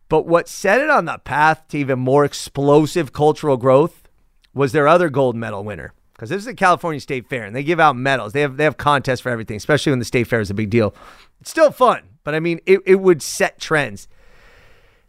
But 0.08 0.26
what 0.26 0.48
set 0.48 0.80
it 0.80 0.90
on 0.90 1.04
the 1.04 1.18
path 1.18 1.68
to 1.70 1.78
even 1.78 2.00
more 2.00 2.24
explosive 2.24 3.12
cultural 3.12 3.58
growth 3.58 4.08
was 4.54 4.72
their 4.72 4.88
other 4.88 5.10
gold 5.10 5.36
medal 5.36 5.62
winner, 5.62 5.92
because 6.16 6.30
this 6.30 6.42
is 6.42 6.48
a 6.48 6.54
California 6.54 7.02
State 7.02 7.28
Fair 7.28 7.44
and 7.44 7.56
they 7.56 7.64
give 7.64 7.80
out 7.80 7.96
medals. 7.96 8.32
They 8.32 8.42
have 8.42 8.56
they 8.56 8.64
have 8.64 8.78
contests 8.78 9.20
for 9.20 9.30
everything, 9.30 9.58
especially 9.58 9.92
when 9.92 10.00
the 10.00 10.06
state 10.06 10.28
fair 10.28 10.40
is 10.40 10.50
a 10.50 10.54
big 10.54 10.70
deal. 10.70 10.96
It's 11.42 11.50
still 11.50 11.72
fun, 11.72 12.04
but 12.24 12.34
I 12.34 12.40
mean, 12.40 12.62
it, 12.66 12.80
it 12.86 12.96
would 12.96 13.22
set 13.22 13.60
trends. 13.60 14.08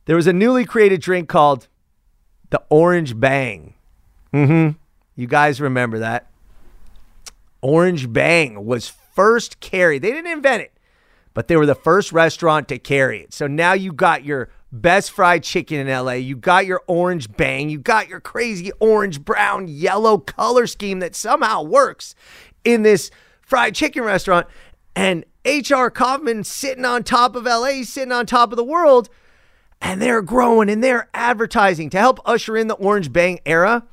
There 0.07 0.17
was 0.17 0.27
a 0.27 0.33
newly 0.33 0.65
created 0.65 1.01
drink 1.01 1.29
called 1.29 1.69
the 2.51 2.63
Orange 2.71 3.19
Bang. 3.19 3.75
Mm-hmm. 4.33 4.77
You 5.15 5.27
guys 5.27 5.61
remember 5.61 6.01
that? 6.01 6.29
Orange 7.63 8.13
Bang 8.13 8.67
was 8.67 8.89
first 8.89 9.61
carried. 9.61 10.03
They 10.03 10.11
didn't 10.11 10.31
invent 10.31 10.63
it, 10.63 10.73
but 11.35 11.49
they 11.49 11.57
were 11.57 11.67
the 11.67 11.75
first 11.75 12.13
restaurant 12.13 12.69
to 12.69 12.79
carry 12.79 13.23
it. 13.23 13.33
So 13.33 13.47
now 13.47 13.73
you 13.73 13.93
got 13.93 14.25
your 14.25 14.51
best 14.81 15.11
fried 15.11 15.43
chicken 15.43 15.79
in 15.79 15.89
LA. 15.89 16.13
You 16.13 16.37
got 16.37 16.67
your 16.67 16.83
orange 16.87 17.35
bang. 17.37 17.69
You 17.69 17.79
got 17.79 18.09
your 18.09 18.21
crazy 18.21 18.73
orange, 18.81 19.25
brown, 19.25 19.69
yellow 19.69 20.19
color 20.19 20.67
scheme 20.67 21.01
that 21.01 21.15
somehow 21.15 21.63
works 21.63 22.15
in 22.65 22.83
this 22.83 23.11
fried 23.41 23.75
chicken 23.75 24.05
restaurant. 24.05 24.47
And 24.95 25.25
H.R. 25.45 25.91
Kaufman 25.91 26.45
sitting 26.45 26.85
on 26.85 27.05
top 27.05 27.37
of 27.37 27.45
LA, 27.45 27.83
sitting 27.83 28.13
on 28.13 28.27
top 28.27 28.53
of 28.53 28.57
the 28.57 28.65
world, 28.65 29.09
and 29.81 30.01
they're 30.01 30.23
growing 30.23 30.69
and 30.71 30.83
they're 30.83 31.09
advertising 31.15 31.91
to 31.91 31.99
help 31.99 32.19
usher 32.25 32.57
in 32.57 32.69
the 32.69 32.75
orange 32.75 33.13
bang 33.13 33.41
era. 33.45 33.85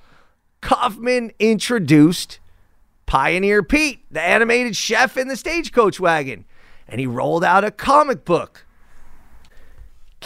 Kaufman 0.61 1.31
introduced 1.39 2.39
Pioneer 3.05 3.61
Pete, 3.61 4.05
the 4.09 4.21
animated 4.21 4.75
chef 4.75 5.17
in 5.17 5.27
the 5.27 5.35
stagecoach 5.35 5.99
wagon, 5.99 6.45
and 6.87 6.99
he 6.99 7.05
rolled 7.05 7.43
out 7.43 7.63
a 7.63 7.71
comic 7.71 8.23
book 8.25 8.65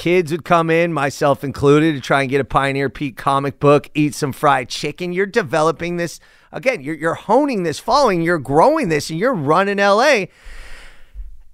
Kids 0.07 0.31
would 0.31 0.45
come 0.45 0.69
in, 0.69 0.93
myself 0.93 1.43
included, 1.43 1.93
to 1.93 1.99
try 1.99 2.21
and 2.21 2.29
get 2.29 2.39
a 2.39 2.45
Pioneer 2.45 2.89
Pete 2.89 3.17
comic 3.17 3.59
book, 3.59 3.89
eat 3.93 4.15
some 4.15 4.31
fried 4.31 4.69
chicken. 4.69 5.11
You're 5.11 5.25
developing 5.25 5.97
this, 5.97 6.21
again, 6.49 6.81
you're, 6.81 6.95
you're 6.95 7.13
honing 7.13 7.63
this 7.63 7.77
following, 7.77 8.21
you're 8.21 8.39
growing 8.39 8.87
this, 8.87 9.09
and 9.09 9.19
you're 9.19 9.33
running 9.33 9.79
LA 9.79 10.27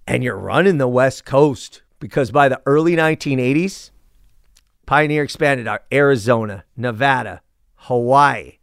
and 0.05 0.23
you're 0.23 0.37
running 0.37 0.77
the 0.77 0.87
West 0.87 1.25
Coast 1.25 1.81
because 1.99 2.29
by 2.29 2.47
the 2.47 2.61
early 2.67 2.95
1980s, 2.95 3.89
Pioneer 4.85 5.23
expanded 5.23 5.67
our 5.67 5.81
Arizona, 5.91 6.63
Nevada, 6.77 7.41
Hawaii. 7.77 8.59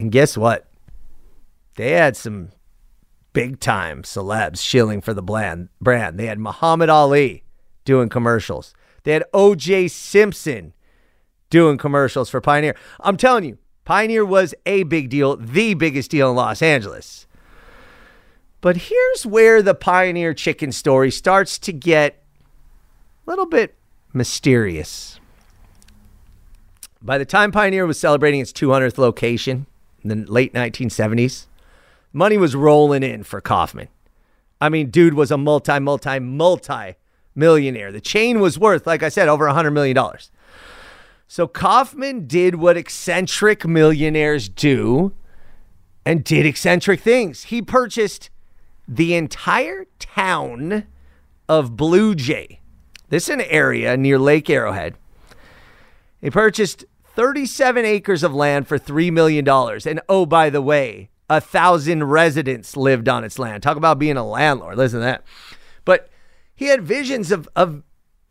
And 0.00 0.10
guess 0.10 0.36
what? 0.36 0.66
They 1.76 1.92
had 1.92 2.16
some 2.16 2.48
big 3.32 3.60
time 3.60 4.02
celebs 4.02 4.58
shilling 4.58 5.00
for 5.00 5.14
the 5.14 5.22
brand. 5.22 5.68
They 5.80 6.26
had 6.26 6.40
Muhammad 6.40 6.88
Ali 6.88 7.44
doing 7.84 8.08
commercials. 8.08 8.74
They 9.06 9.12
had 9.12 9.24
OJ 9.32 9.88
Simpson 9.88 10.72
doing 11.48 11.78
commercials 11.78 12.28
for 12.28 12.40
Pioneer. 12.40 12.74
I'm 12.98 13.16
telling 13.16 13.44
you, 13.44 13.58
Pioneer 13.84 14.24
was 14.24 14.52
a 14.66 14.82
big 14.82 15.10
deal, 15.10 15.36
the 15.36 15.74
biggest 15.74 16.10
deal 16.10 16.30
in 16.30 16.34
Los 16.34 16.60
Angeles. 16.60 17.28
But 18.60 18.76
here's 18.76 19.24
where 19.24 19.62
the 19.62 19.76
Pioneer 19.76 20.34
chicken 20.34 20.72
story 20.72 21.12
starts 21.12 21.56
to 21.60 21.72
get 21.72 22.20
a 23.24 23.30
little 23.30 23.46
bit 23.46 23.76
mysterious. 24.12 25.20
By 27.00 27.16
the 27.16 27.24
time 27.24 27.52
Pioneer 27.52 27.86
was 27.86 28.00
celebrating 28.00 28.40
its 28.40 28.52
200th 28.52 28.98
location 28.98 29.66
in 30.02 30.08
the 30.08 30.32
late 30.32 30.52
1970s, 30.52 31.46
money 32.12 32.38
was 32.38 32.56
rolling 32.56 33.04
in 33.04 33.22
for 33.22 33.40
Kaufman. 33.40 33.86
I 34.60 34.68
mean, 34.68 34.90
dude 34.90 35.14
was 35.14 35.30
a 35.30 35.38
multi, 35.38 35.78
multi, 35.78 36.18
multi 36.18 36.96
millionaire. 37.36 37.92
The 37.92 38.00
chain 38.00 38.40
was 38.40 38.58
worth, 38.58 38.86
like 38.86 39.02
I 39.02 39.08
said, 39.08 39.28
over 39.28 39.46
$100 39.46 39.72
million. 39.72 39.96
So 41.28 41.46
Kaufman 41.46 42.26
did 42.26 42.56
what 42.56 42.76
eccentric 42.76 43.66
millionaires 43.66 44.48
do 44.48 45.12
and 46.04 46.22
did 46.22 46.46
eccentric 46.46 47.00
things. 47.00 47.44
He 47.44 47.60
purchased 47.62 48.30
the 48.86 49.14
entire 49.14 49.86
town 49.98 50.86
of 51.48 51.76
Blue 51.76 52.14
Jay. 52.14 52.60
This 53.08 53.24
is 53.24 53.34
an 53.34 53.40
area 53.42 53.96
near 53.96 54.18
Lake 54.18 54.48
Arrowhead. 54.48 54.94
He 56.20 56.30
purchased 56.30 56.84
37 57.14 57.84
acres 57.84 58.22
of 58.22 58.34
land 58.34 58.68
for 58.68 58.78
$3 58.78 59.12
million. 59.12 59.46
And 59.48 60.00
oh, 60.08 60.26
by 60.26 60.50
the 60.50 60.62
way, 60.62 61.10
a 61.28 61.40
thousand 61.40 62.04
residents 62.04 62.76
lived 62.76 63.08
on 63.08 63.24
its 63.24 63.38
land. 63.38 63.62
Talk 63.62 63.76
about 63.76 63.98
being 63.98 64.16
a 64.16 64.26
landlord. 64.26 64.76
Listen 64.76 65.00
to 65.00 65.04
that. 65.04 65.24
But 65.84 66.08
he 66.56 66.66
had 66.66 66.82
visions 66.82 67.30
of, 67.30 67.48
of 67.54 67.82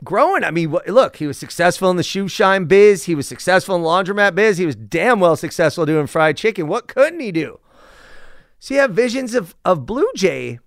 growing. 0.04 0.44
I 0.44 0.52
mean, 0.52 0.76
look, 0.88 1.18
he 1.18 1.28
was 1.28 1.38
successful 1.38 1.90
in 1.90 1.98
the 1.98 2.04
shoe 2.04 2.28
shine 2.28 2.66
biz. 2.66 3.06
He 3.06 3.16
was 3.16 3.28
successful 3.28 3.76
in 3.76 3.84
the 3.84 3.88
laundromat 3.88 4.36
biz. 4.36 4.58
He 4.58 4.66
was 4.66 4.76
damn 4.76 5.20
well 5.20 5.36
successful 5.36 5.86
doing 5.86 6.08
fried 6.08 6.36
chicken. 6.36 6.68
What 6.68 6.88
couldn't 6.88 7.20
he 7.20 7.32
do? 7.32 7.60
So 8.60 8.74
you 8.74 8.80
have 8.80 8.92
visions 8.92 9.36
of, 9.36 9.56
of 9.64 9.86
Blue 9.86 10.10
Jay 10.16 10.60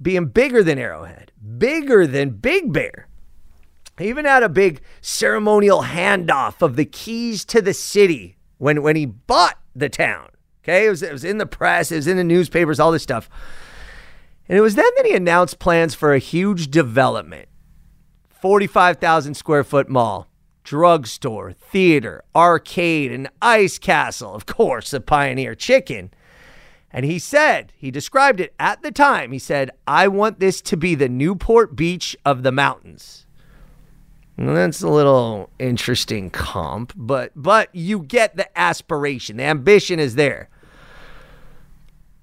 being 0.00 0.26
bigger 0.26 0.62
than 0.62 0.78
Arrowhead, 0.78 1.32
bigger 1.58 2.06
than 2.06 2.30
Big 2.30 2.72
Bear. 2.72 3.08
He 3.98 4.08
even 4.08 4.26
had 4.26 4.42
a 4.42 4.48
big 4.50 4.82
ceremonial 5.00 5.84
handoff 5.84 6.60
of 6.60 6.76
the 6.76 6.84
keys 6.84 7.46
to 7.46 7.62
the 7.62 7.72
city 7.72 8.36
when, 8.58 8.82
when 8.82 8.94
he 8.94 9.06
bought 9.06 9.58
the 9.74 9.88
town. 9.88 10.28
Okay, 10.62 10.86
it 10.86 10.90
was, 10.90 11.02
it 11.02 11.12
was 11.12 11.24
in 11.24 11.38
the 11.38 11.46
press, 11.46 11.90
it 11.90 11.96
was 11.96 12.08
in 12.08 12.16
the 12.16 12.24
newspapers, 12.24 12.78
all 12.78 12.92
this 12.92 13.02
stuff. 13.02 13.30
And 14.48 14.56
it 14.56 14.60
was 14.60 14.74
then 14.74 14.90
that 14.96 15.06
he 15.06 15.14
announced 15.14 15.58
plans 15.58 15.94
for 15.94 16.14
a 16.14 16.18
huge 16.18 16.70
development 16.70 17.48
45,000 18.28 19.34
square 19.34 19.64
foot 19.64 19.88
mall, 19.88 20.28
drugstore, 20.62 21.52
theater, 21.52 22.22
arcade, 22.34 23.10
and 23.10 23.28
ice 23.42 23.78
castle. 23.78 24.34
Of 24.34 24.46
course, 24.46 24.92
a 24.92 25.00
pioneer 25.00 25.54
chicken. 25.54 26.10
And 26.92 27.04
he 27.04 27.18
said, 27.18 27.72
he 27.76 27.90
described 27.90 28.40
it 28.40 28.54
at 28.58 28.82
the 28.82 28.92
time. 28.92 29.32
He 29.32 29.38
said, 29.38 29.70
I 29.86 30.08
want 30.08 30.38
this 30.38 30.60
to 30.62 30.76
be 30.76 30.94
the 30.94 31.08
Newport 31.08 31.76
Beach 31.76 32.16
of 32.24 32.42
the 32.42 32.52
mountains. 32.52 33.26
Well, 34.38 34.54
that's 34.54 34.82
a 34.82 34.88
little 34.88 35.50
interesting 35.58 36.28
comp, 36.30 36.92
but 36.94 37.32
but 37.34 37.74
you 37.74 38.00
get 38.00 38.36
the 38.36 38.58
aspiration. 38.58 39.38
The 39.38 39.44
ambition 39.44 39.98
is 39.98 40.14
there. 40.14 40.50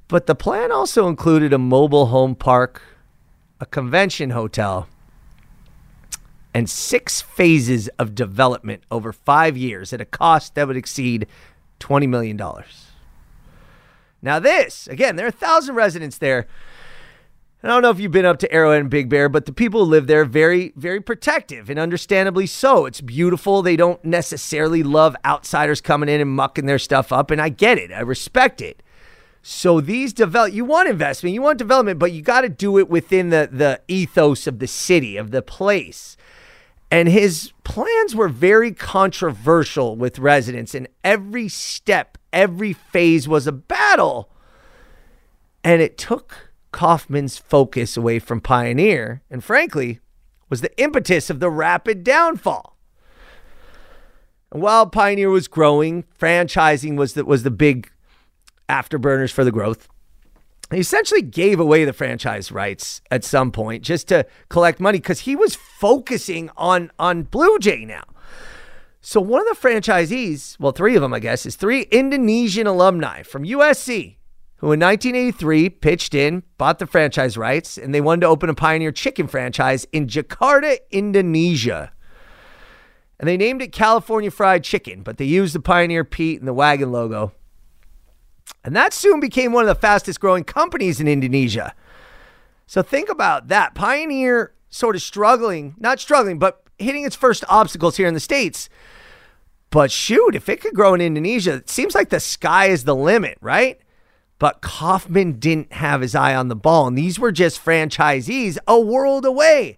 But 0.08 0.28
the 0.28 0.36
plan 0.36 0.72
also 0.72 1.08
included 1.08 1.54
a 1.54 1.58
mobile 1.58 2.08
home 2.08 2.36
park, 2.36 2.82
a 3.60 3.66
convention 3.66 4.32
hotel, 4.32 4.88
and 6.54 6.70
six 6.70 7.22
phases 7.22 7.88
of 7.98 8.14
development 8.14 8.84
over 8.92 9.12
5 9.12 9.58
years 9.58 9.92
at 9.92 10.02
a 10.02 10.06
cost 10.06 10.56
that 10.56 10.68
would 10.68 10.78
exceed 10.78 11.28
20 11.80 12.08
million 12.08 12.38
dollars. 12.38 12.88
Now, 14.22 14.40
this, 14.40 14.88
again, 14.88 15.18
there 15.18 15.26
are 15.26 15.30
a 15.30 15.34
thousand 15.34 15.76
residents 15.76 16.18
there. 16.18 16.48
I 17.62 17.68
don't 17.70 17.82
know 17.82 17.90
if 17.90 18.00
you've 18.00 18.12
been 18.12 18.26
up 18.26 18.40
to 18.40 18.52
Arrowhead 18.52 18.82
and 18.82 18.90
Big 18.90 19.08
Bear, 19.08 19.30
but 19.30 19.46
the 19.46 19.54
people 19.54 19.86
who 19.86 19.92
live 19.92 20.06
there 20.08 20.26
very, 20.26 20.74
very 20.76 21.00
protective 21.00 21.70
and 21.70 21.80
understandably 21.80 22.46
so. 22.46 22.86
It's 22.86 23.00
beautiful. 23.00 23.62
They 23.62 23.78
don't 23.78 24.04
necessarily 24.04 24.84
love 24.84 25.16
outsiders 25.26 25.80
coming 25.80 26.10
in 26.10 26.20
and 26.20 26.30
mucking 26.30 26.66
their 26.66 26.80
stuff 26.80 27.14
up, 27.14 27.32
and 27.32 27.42
I 27.42 27.48
get 27.48 27.78
it. 27.78 27.92
I 27.92 28.02
respect 28.02 28.60
it. 28.62 28.83
So 29.46 29.82
these 29.82 30.14
develop 30.14 30.54
you 30.54 30.64
want 30.64 30.88
investment, 30.88 31.34
you 31.34 31.42
want 31.42 31.58
development, 31.58 32.00
but 32.00 32.14
you 32.14 32.22
got 32.22 32.42
to 32.42 32.50
do 32.50 32.80
it 32.80 32.90
within 32.90 33.30
the 33.30 33.50
the 33.52 33.82
ethos 33.90 34.48
of 34.48 34.60
the 34.60 34.68
city, 34.68 35.18
of 35.18 35.32
the 35.32 35.42
place. 35.42 36.16
And 36.90 37.10
his 37.10 37.52
plans 37.66 38.16
were 38.16 38.30
very 38.30 38.72
controversial 38.72 39.98
with 39.98 40.18
residents, 40.18 40.74
and 40.74 40.88
every 41.04 41.50
step 41.50 42.18
every 42.32 42.72
phase 42.72 43.28
was 43.28 43.46
a 43.46 43.52
battle. 43.52 44.30
And 45.62 45.82
it 45.82 45.98
took 45.98 46.52
Kaufman's 46.72 47.38
focus 47.38 47.98
away 47.98 48.20
from 48.20 48.40
Pioneer, 48.40 49.24
and 49.30 49.44
frankly, 49.44 50.00
was 50.50 50.62
the 50.62 50.78
impetus 50.82 51.30
of 51.30 51.42
the 51.42 51.50
rapid 51.50 52.06
downfall. 52.06 52.78
And 54.54 54.62
while 54.62 54.88
Pioneer 54.88 55.30
was 55.30 55.48
growing, 55.50 56.06
franchising 56.18 56.96
was 56.96 57.14
the, 57.16 57.26
was 57.26 57.44
the 57.44 57.52
big 57.52 57.90
afterburners 58.70 59.32
for 59.32 59.44
the 59.44 59.52
growth. 59.52 59.88
He 60.72 60.80
essentially 60.80 61.22
gave 61.22 61.60
away 61.60 61.86
the 61.86 61.94
franchise 61.94 62.52
rights 62.52 63.02
at 63.12 63.24
some 63.24 63.52
point 63.52 63.84
just 63.84 64.08
to 64.08 64.26
collect 64.50 64.80
money 64.80 64.98
because 64.98 65.22
he 65.22 65.36
was 65.36 65.56
focusing 65.56 66.50
on 66.58 66.92
on 66.98 67.24
Blue 67.24 67.60
Jay 67.60 67.86
now. 67.86 68.04
So 69.02 69.20
one 69.20 69.42
of 69.48 69.48
the 69.48 69.68
franchisees, 69.68 70.58
well, 70.60 70.72
three 70.72 70.96
of 70.96 71.02
them, 71.02 71.14
I 71.14 71.20
guess, 71.20 71.46
is 71.46 71.56
three 71.56 71.82
Indonesian 71.92 72.68
alumni 72.68 73.22
from 73.22 73.44
USC 73.44 74.16
who 74.64 74.72
in 74.72 74.80
1983 74.80 75.70
pitched 75.72 76.16
in, 76.16 76.42
bought 76.58 76.80
the 76.80 76.88
franchise 76.88 77.36
rights, 77.36 77.78
and 77.78 77.94
they 77.94 78.00
wanted 78.00 78.22
to 78.22 78.28
open 78.28 78.50
a 78.50 78.54
Pioneer 78.54 78.94
Chicken 78.94 79.28
franchise 79.28 79.86
in 79.92 80.08
Jakarta, 80.08 80.78
Indonesia. 80.90 81.92
And 83.20 83.28
they 83.28 83.36
named 83.36 83.62
it 83.62 83.74
California 83.74 84.32
Fried 84.32 84.64
Chicken, 84.64 85.04
but 85.04 85.18
they 85.18 85.26
used 85.26 85.54
the 85.54 85.60
Pioneer 85.60 86.06
Pete 86.06 86.40
and 86.40 86.48
the 86.48 86.54
wagon 86.54 86.94
logo. 86.94 87.34
And 88.64 88.76
that 88.76 88.94
soon 88.94 89.20
became 89.20 89.52
one 89.52 89.64
of 89.64 89.68
the 89.68 89.80
fastest 89.80 90.20
growing 90.20 90.44
companies 90.44 91.00
in 91.00 91.08
Indonesia. 91.08 91.74
So 92.66 92.82
think 92.82 93.10
about 93.10 93.50
that. 93.50 93.76
Pioneer 93.76 94.54
sort 94.70 94.96
of 94.96 95.02
struggling, 95.02 95.76
not 95.78 96.00
struggling, 96.00 96.40
but 96.40 96.64
hitting 96.80 97.06
its 97.06 97.16
first 97.16 97.44
obstacles 97.50 97.98
here 97.98 98.08
in 98.08 98.14
the 98.14 98.20
States. 98.20 98.70
But 99.70 99.92
shoot, 99.92 100.36
if 100.36 100.50
it 100.50 100.62
could 100.62 100.74
grow 100.74 100.94
in 100.94 101.02
Indonesia, 101.02 101.54
it 101.54 101.70
seems 101.70 101.96
like 101.96 102.10
the 102.10 102.20
sky 102.20 102.68
is 102.68 102.84
the 102.84 102.96
limit, 102.96 103.38
right? 103.42 103.80
But 104.40 104.62
Kaufman 104.62 105.40
didn't 105.40 105.74
have 105.74 106.02
his 106.02 106.16
eye 106.16 106.36
on 106.36 106.48
the 106.48 106.56
ball, 106.56 106.88
and 106.88 106.98
these 106.98 107.20
were 107.20 107.32
just 107.32 107.64
franchisees 107.64 108.58
a 108.68 108.80
world 108.80 109.26
away. 109.26 109.78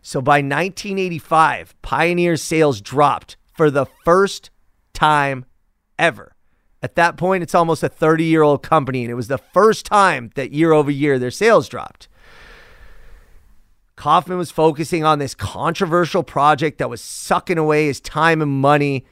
So 0.00 0.20
by 0.20 0.38
1985, 0.38 1.80
Pioneer 1.82 2.36
sales 2.36 2.80
dropped 2.80 3.36
for 3.52 3.70
the 3.70 3.86
first 4.04 4.50
time 4.92 5.44
ever. 5.98 6.31
At 6.82 6.96
that 6.96 7.16
point, 7.16 7.42
it's 7.42 7.54
almost 7.54 7.82
a 7.82 7.88
30 7.88 8.24
year 8.24 8.42
old 8.42 8.62
company, 8.62 9.02
and 9.02 9.10
it 9.10 9.14
was 9.14 9.28
the 9.28 9.38
first 9.38 9.86
time 9.86 10.30
that 10.34 10.52
year 10.52 10.72
over 10.72 10.90
year 10.90 11.18
their 11.18 11.30
sales 11.30 11.68
dropped. 11.68 12.08
Kaufman 13.94 14.38
was 14.38 14.50
focusing 14.50 15.04
on 15.04 15.20
this 15.20 15.34
controversial 15.34 16.24
project 16.24 16.78
that 16.78 16.90
was 16.90 17.00
sucking 17.00 17.58
away 17.58 17.86
his 17.86 18.00
time 18.00 18.42
and 18.42 18.50
money. 18.50 19.06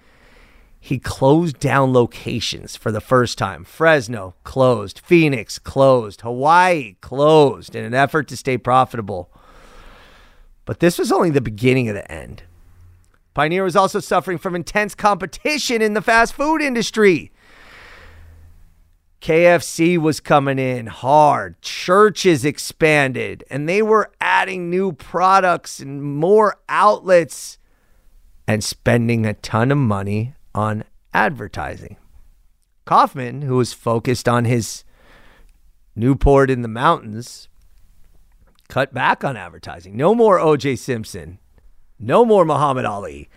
He 0.80 0.98
closed 0.98 1.60
down 1.60 1.92
locations 1.92 2.74
for 2.76 2.90
the 2.90 3.00
first 3.00 3.38
time. 3.38 3.62
Fresno 3.64 4.34
closed, 4.42 4.98
Phoenix 4.98 5.58
closed, 5.58 6.22
Hawaii 6.22 6.96
closed 7.02 7.76
in 7.76 7.84
an 7.84 7.94
effort 7.94 8.26
to 8.28 8.36
stay 8.36 8.58
profitable. 8.58 9.30
But 10.64 10.80
this 10.80 10.98
was 10.98 11.12
only 11.12 11.30
the 11.30 11.40
beginning 11.40 11.88
of 11.88 11.94
the 11.94 12.10
end. 12.10 12.42
Pioneer 13.34 13.62
was 13.62 13.76
also 13.76 14.00
suffering 14.00 14.38
from 14.38 14.56
intense 14.56 14.94
competition 14.94 15.82
in 15.82 15.94
the 15.94 16.02
fast 16.02 16.32
food 16.32 16.60
industry. 16.62 17.30
KFC 19.20 19.98
was 19.98 20.18
coming 20.18 20.58
in 20.58 20.86
hard. 20.86 21.60
Church's 21.60 22.44
expanded 22.44 23.44
and 23.50 23.68
they 23.68 23.82
were 23.82 24.10
adding 24.20 24.70
new 24.70 24.92
products 24.92 25.78
and 25.78 26.02
more 26.02 26.58
outlets 26.68 27.58
and 28.48 28.64
spending 28.64 29.26
a 29.26 29.34
ton 29.34 29.70
of 29.70 29.78
money 29.78 30.34
on 30.54 30.84
advertising. 31.12 31.96
Kaufman, 32.86 33.42
who 33.42 33.56
was 33.56 33.72
focused 33.72 34.28
on 34.28 34.46
his 34.46 34.84
Newport 35.94 36.50
in 36.50 36.62
the 36.62 36.68
mountains, 36.68 37.48
cut 38.68 38.94
back 38.94 39.22
on 39.22 39.36
advertising. 39.36 39.96
No 39.96 40.14
more 40.14 40.38
OJ 40.38 40.78
Simpson. 40.78 41.38
No 41.98 42.24
more 42.24 42.46
Muhammad 42.46 42.86
Ali. 42.86 43.28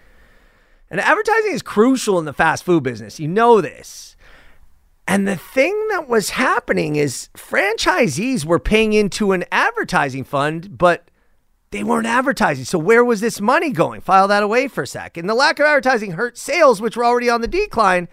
And 0.90 1.02
advertising 1.02 1.52
is 1.52 1.62
crucial 1.62 2.18
in 2.20 2.26
the 2.26 2.34
fast 2.34 2.64
food 2.64 2.84
business. 2.84 3.20
You 3.20 3.28
know 3.28 3.60
this. 3.60 4.13
And 5.08 5.28
the 5.28 5.36
thing 5.36 5.88
that 5.90 6.08
was 6.08 6.32
happening 6.32 6.96
is 6.96 7.30
franchisees 7.36 8.46
were 8.46 8.60
paying 8.60 8.94
into 8.94 9.34
an 9.34 9.44
advertising 9.52 10.24
fund, 10.24 10.78
but 10.78 11.10
they 11.72 11.84
weren't 11.84 12.08
advertising. 12.08 12.66
So 12.66 12.78
where 12.78 13.04
was 13.04 13.20
this 13.20 13.42
money 13.42 13.72
going? 13.72 14.02
File 14.02 14.28
that 14.30 14.44
away 14.44 14.68
for 14.68 14.84
a 14.84 14.88
sec. 14.88 15.18
And 15.18 15.30
the 15.30 15.34
lack 15.34 15.60
of 15.60 15.66
advertising 15.66 16.12
hurt 16.12 16.38
sales, 16.38 16.80
which 16.80 16.96
were 16.96 17.06
already 17.06 17.30
on 17.30 17.42
the 17.42 17.48
decline. 17.48 18.08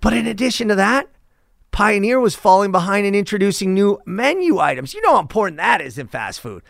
But 0.00 0.12
in 0.12 0.26
addition 0.26 0.68
to 0.68 0.74
that, 0.74 1.08
Pioneer 1.70 2.20
was 2.20 2.34
falling 2.34 2.72
behind 2.72 3.06
in 3.06 3.14
introducing 3.14 3.72
new 3.72 3.98
menu 4.04 4.58
items. 4.58 4.92
You 4.92 5.00
know 5.00 5.14
how 5.14 5.20
important 5.20 5.56
that 5.56 5.80
is 5.80 5.96
in 5.96 6.08
fast 6.08 6.40
food. 6.40 6.62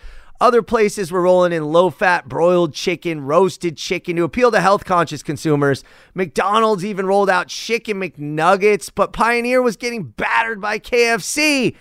Other 0.43 0.61
places 0.61 1.13
were 1.13 1.23
rolling 1.23 1.53
in 1.53 1.67
low 1.67 1.89
fat 1.89 2.29
broiled 2.29 2.75
chicken, 2.75 3.21
roasted 3.21 3.77
chicken 3.77 4.17
to 4.17 4.25
appeal 4.25 4.51
to 4.51 4.61
health 4.61 4.85
conscious 4.85 5.23
consumers. 5.23 5.85
McDonald's 6.15 6.85
even 6.85 7.07
rolled 7.07 7.31
out 7.31 7.47
chicken 7.47 8.01
McNuggets, 8.01 8.91
but 8.93 9.13
Pioneer 9.13 9.63
was 9.63 9.77
getting 9.77 10.03
battered 10.03 10.61
by 10.61 10.81
KFC 10.81 11.77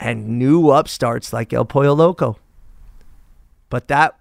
and 0.00 0.38
new 0.38 0.70
upstarts 0.70 1.34
like 1.34 1.52
El 1.52 1.66
Pollo 1.66 1.92
Loco. 1.92 2.38
But 3.68 3.88
that 3.88 4.18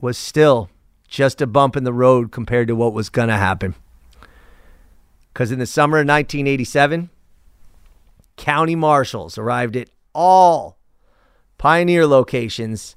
was 0.00 0.16
still 0.16 0.70
just 1.06 1.42
a 1.42 1.46
bump 1.46 1.76
in 1.76 1.84
the 1.84 1.92
road 1.92 2.32
compared 2.32 2.66
to 2.68 2.74
what 2.74 2.94
was 2.94 3.10
going 3.10 3.28
to 3.28 3.36
happen. 3.36 3.74
Because 5.34 5.52
in 5.52 5.58
the 5.58 5.66
summer 5.66 5.98
of 5.98 6.08
1987, 6.08 7.10
county 8.36 8.74
marshals 8.74 9.36
arrived 9.36 9.76
at 9.76 9.90
all 10.14 10.75
Pioneer 11.58 12.06
locations, 12.06 12.96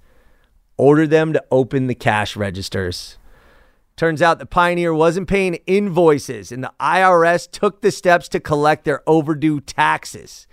ordered 0.78 1.10
them 1.10 1.34
to 1.34 1.44
open 1.52 1.88
the 1.88 1.96
cash 1.96 2.36
registers. 2.36 3.18
Turns 3.96 4.22
out 4.22 4.40
the 4.40 4.46
Pioneer 4.46 4.94
wasn't 4.94 5.28
paying 5.28 5.56
invoices, 5.68 6.54
and 6.54 6.64
the 6.64 6.72
IRS 6.80 7.52
took 7.52 7.82
the 7.82 7.92
steps 7.92 8.30
to 8.30 8.40
collect 8.40 8.86
their 8.86 9.04
overdue 9.08 9.60
taxes. 9.60 10.48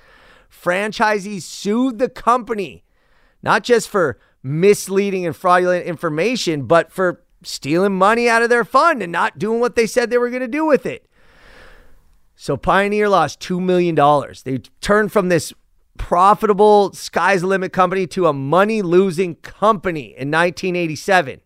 Franchisees 0.50 1.42
sued 1.42 1.98
the 1.98 2.08
company, 2.08 2.82
not 3.42 3.62
just 3.62 3.88
for 3.88 4.18
misleading 4.42 5.24
and 5.24 5.36
fraudulent 5.36 5.86
information, 5.86 6.66
but 6.66 6.90
for 6.90 7.22
stealing 7.42 7.96
money 7.96 8.28
out 8.28 8.42
of 8.42 8.50
their 8.50 8.64
fund 8.64 9.02
and 9.02 9.12
not 9.12 9.38
doing 9.38 9.60
what 9.60 9.76
they 9.76 9.86
said 9.86 10.10
they 10.10 10.18
were 10.18 10.30
going 10.30 10.40
to 10.40 10.48
do 10.48 10.64
with 10.64 10.84
it. 10.84 11.08
So 12.34 12.56
Pioneer 12.56 13.08
lost 13.08 13.40
$2 13.40 13.62
million. 13.62 13.94
They 14.44 14.58
turned 14.80 15.12
from 15.12 15.28
this 15.28 15.52
profitable 15.96 16.92
sky's 16.92 17.40
the 17.40 17.46
limit 17.46 17.72
company 17.72 18.06
to 18.08 18.26
a 18.26 18.32
money 18.32 18.82
losing 18.82 19.34
company 19.36 20.14
in 20.16 20.30
1987 20.30 21.40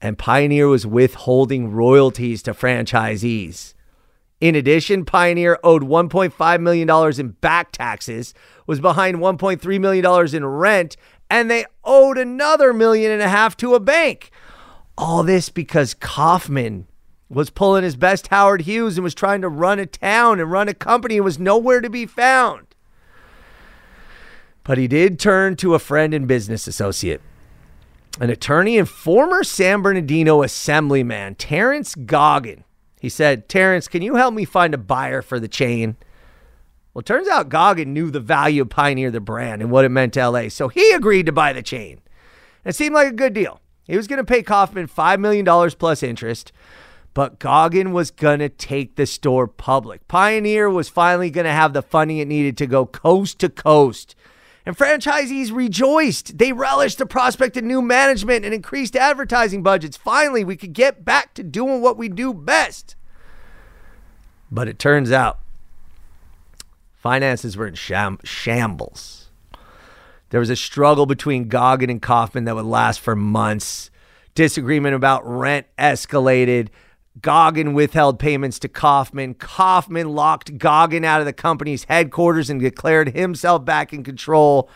and 0.00 0.18
Pioneer 0.18 0.68
was 0.68 0.86
withholding 0.86 1.72
royalties 1.72 2.42
to 2.44 2.52
franchisees. 2.52 3.74
In 4.40 4.54
addition, 4.54 5.04
Pioneer 5.04 5.58
owed 5.64 5.82
$1.5 5.82 6.60
million 6.60 7.20
in 7.20 7.28
back 7.40 7.72
taxes, 7.72 8.34
was 8.66 8.80
behind 8.80 9.16
$1.3 9.18 9.80
million 9.80 10.36
in 10.36 10.46
rent, 10.46 10.96
and 11.28 11.50
they 11.50 11.66
owed 11.84 12.18
another 12.18 12.72
million 12.72 13.10
and 13.10 13.22
a 13.22 13.28
half 13.28 13.56
to 13.56 13.74
a 13.74 13.80
bank. 13.80 14.30
All 14.96 15.24
this 15.24 15.48
because 15.48 15.94
Kaufman 15.94 16.86
was 17.28 17.50
pulling 17.50 17.84
his 17.84 17.96
best 17.96 18.28
Howard 18.28 18.62
Hughes 18.62 18.96
and 18.96 19.04
was 19.04 19.14
trying 19.14 19.42
to 19.42 19.48
run 19.48 19.78
a 19.78 19.86
town 19.86 20.40
and 20.40 20.50
run 20.50 20.68
a 20.68 20.74
company 20.74 21.16
and 21.16 21.24
was 21.24 21.38
nowhere 21.38 21.80
to 21.80 21.90
be 21.90 22.06
found. 22.06 22.66
But 24.64 24.78
he 24.78 24.88
did 24.88 25.18
turn 25.18 25.56
to 25.56 25.74
a 25.74 25.78
friend 25.78 26.12
and 26.14 26.28
business 26.28 26.66
associate 26.66 27.20
an 28.20 28.30
attorney 28.30 28.76
and 28.76 28.88
former 28.88 29.44
San 29.44 29.80
Bernardino 29.80 30.42
assemblyman, 30.42 31.36
Terrence 31.36 31.94
Goggin. 31.94 32.64
He 33.00 33.08
said, 33.08 33.48
Terrence, 33.48 33.86
can 33.86 34.02
you 34.02 34.16
help 34.16 34.34
me 34.34 34.44
find 34.44 34.74
a 34.74 34.78
buyer 34.78 35.22
for 35.22 35.38
the 35.38 35.46
chain? 35.46 35.96
Well, 36.92 37.00
it 37.00 37.06
turns 37.06 37.28
out 37.28 37.48
Goggin 37.48 37.94
knew 37.94 38.10
the 38.10 38.18
value 38.18 38.62
of 38.62 38.70
Pioneer, 38.70 39.12
the 39.12 39.20
brand, 39.20 39.62
and 39.62 39.70
what 39.70 39.84
it 39.84 39.90
meant 39.90 40.14
to 40.14 40.28
LA, 40.28 40.48
so 40.48 40.66
he 40.66 40.90
agreed 40.90 41.26
to 41.26 41.32
buy 41.32 41.52
the 41.52 41.62
chain. 41.62 42.00
It 42.64 42.74
seemed 42.74 42.94
like 42.94 43.08
a 43.08 43.14
good 43.14 43.34
deal. 43.34 43.60
He 43.84 43.96
was 43.96 44.08
going 44.08 44.18
to 44.18 44.24
pay 44.24 44.42
Kaufman 44.42 44.88
$5 44.88 45.20
million 45.20 45.70
plus 45.70 46.02
interest, 46.02 46.50
but 47.18 47.40
Goggin 47.40 47.90
was 47.90 48.12
going 48.12 48.38
to 48.38 48.48
take 48.48 48.94
the 48.94 49.04
store 49.04 49.48
public. 49.48 50.06
Pioneer 50.06 50.70
was 50.70 50.88
finally 50.88 51.30
going 51.30 51.46
to 51.46 51.50
have 51.50 51.72
the 51.72 51.82
funding 51.82 52.18
it 52.18 52.28
needed 52.28 52.56
to 52.58 52.66
go 52.68 52.86
coast 52.86 53.40
to 53.40 53.48
coast 53.48 54.14
and 54.64 54.78
franchisees 54.78 55.52
rejoiced. 55.52 56.38
They 56.38 56.52
relished 56.52 56.98
the 56.98 57.06
prospect 57.06 57.56
of 57.56 57.64
new 57.64 57.82
management 57.82 58.44
and 58.44 58.54
increased 58.54 58.94
advertising 58.94 59.64
budgets. 59.64 59.96
Finally, 59.96 60.44
we 60.44 60.54
could 60.54 60.72
get 60.72 61.04
back 61.04 61.34
to 61.34 61.42
doing 61.42 61.82
what 61.82 61.96
we 61.96 62.08
do 62.08 62.32
best. 62.32 62.94
But 64.48 64.68
it 64.68 64.78
turns 64.78 65.10
out 65.10 65.40
finances 66.94 67.56
were 67.56 67.66
in 67.66 67.74
sham- 67.74 68.20
shambles. 68.22 69.26
There 70.30 70.38
was 70.38 70.50
a 70.50 70.54
struggle 70.54 71.04
between 71.04 71.48
Goggin 71.48 71.90
and 71.90 72.00
Kaufman 72.00 72.44
that 72.44 72.54
would 72.54 72.64
last 72.64 73.00
for 73.00 73.16
months. 73.16 73.90
Disagreement 74.36 74.94
about 74.94 75.28
rent 75.28 75.66
escalated. 75.76 76.68
Goggin 77.20 77.72
withheld 77.72 78.18
payments 78.18 78.58
to 78.60 78.68
Kaufman. 78.68 79.34
Kaufman 79.34 80.10
locked 80.10 80.58
Goggin 80.58 81.04
out 81.04 81.20
of 81.20 81.26
the 81.26 81.32
company's 81.32 81.84
headquarters 81.84 82.50
and 82.50 82.60
declared 82.60 83.14
himself 83.14 83.64
back 83.64 83.92
in 83.92 84.04
control. 84.04 84.68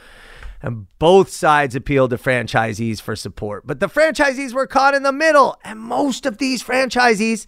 And 0.62 0.87
both 0.98 1.28
sides 1.28 1.74
appealed 1.74 2.11
to 2.11 2.18
franchisees 2.18 3.00
for 3.00 3.16
support. 3.16 3.66
But 3.66 3.81
the 3.81 3.88
franchisees 3.88 4.55
were 4.55 4.66
caught 4.66 4.94
in 4.94 5.02
the 5.02 5.12
middle. 5.12 5.57
And 5.64 5.81
most 5.81 6.24
of 6.24 6.38
these 6.38 6.62
franchisees 6.62 7.46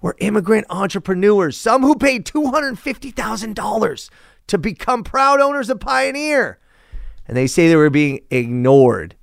were 0.00 0.16
immigrant 0.18 0.66
entrepreneurs, 0.68 1.56
some 1.56 1.82
who 1.82 1.94
paid 1.94 2.24
$250,000 2.26 4.10
to 4.48 4.58
become 4.58 5.04
proud 5.04 5.40
owners 5.40 5.70
of 5.70 5.80
Pioneer. 5.80 6.58
And 7.26 7.36
they 7.36 7.46
say 7.46 7.68
they 7.68 7.76
were 7.76 7.90
being 7.90 8.20
ignored. 8.30 9.14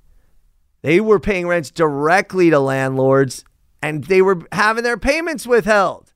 They 0.82 1.00
were 1.00 1.20
paying 1.20 1.48
rents 1.48 1.70
directly 1.70 2.50
to 2.50 2.60
landlords 2.60 3.44
and 3.86 4.04
they 4.04 4.20
were 4.20 4.42
having 4.52 4.82
their 4.82 4.96
payments 4.96 5.46
withheld. 5.46 6.12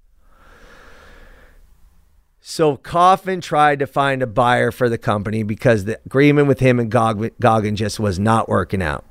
So 2.40 2.76
Kaufman 2.76 3.40
tried 3.40 3.78
to 3.78 3.86
find 3.86 4.22
a 4.22 4.26
buyer 4.26 4.72
for 4.72 4.88
the 4.88 4.98
company 4.98 5.42
because 5.44 5.84
the 5.84 6.00
agreement 6.04 6.48
with 6.48 6.58
him 6.58 6.80
and 6.80 6.90
Goggin 6.90 7.76
just 7.76 8.00
was 8.00 8.18
not 8.18 8.48
working 8.48 8.82
out. 8.82 9.04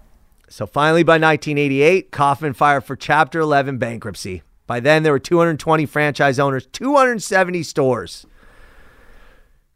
So 0.50 0.66
finally, 0.66 1.04
by 1.04 1.14
1988, 1.14 2.12
Kaufman 2.12 2.54
filed 2.54 2.84
for 2.84 2.96
Chapter 2.96 3.40
11 3.40 3.78
bankruptcy. 3.78 4.42
By 4.68 4.80
then, 4.80 5.04
there 5.04 5.14
were 5.14 5.20
220 5.20 5.86
franchise 5.86 6.38
owners, 6.38 6.68
270 6.74 7.64
stores. 7.64 8.26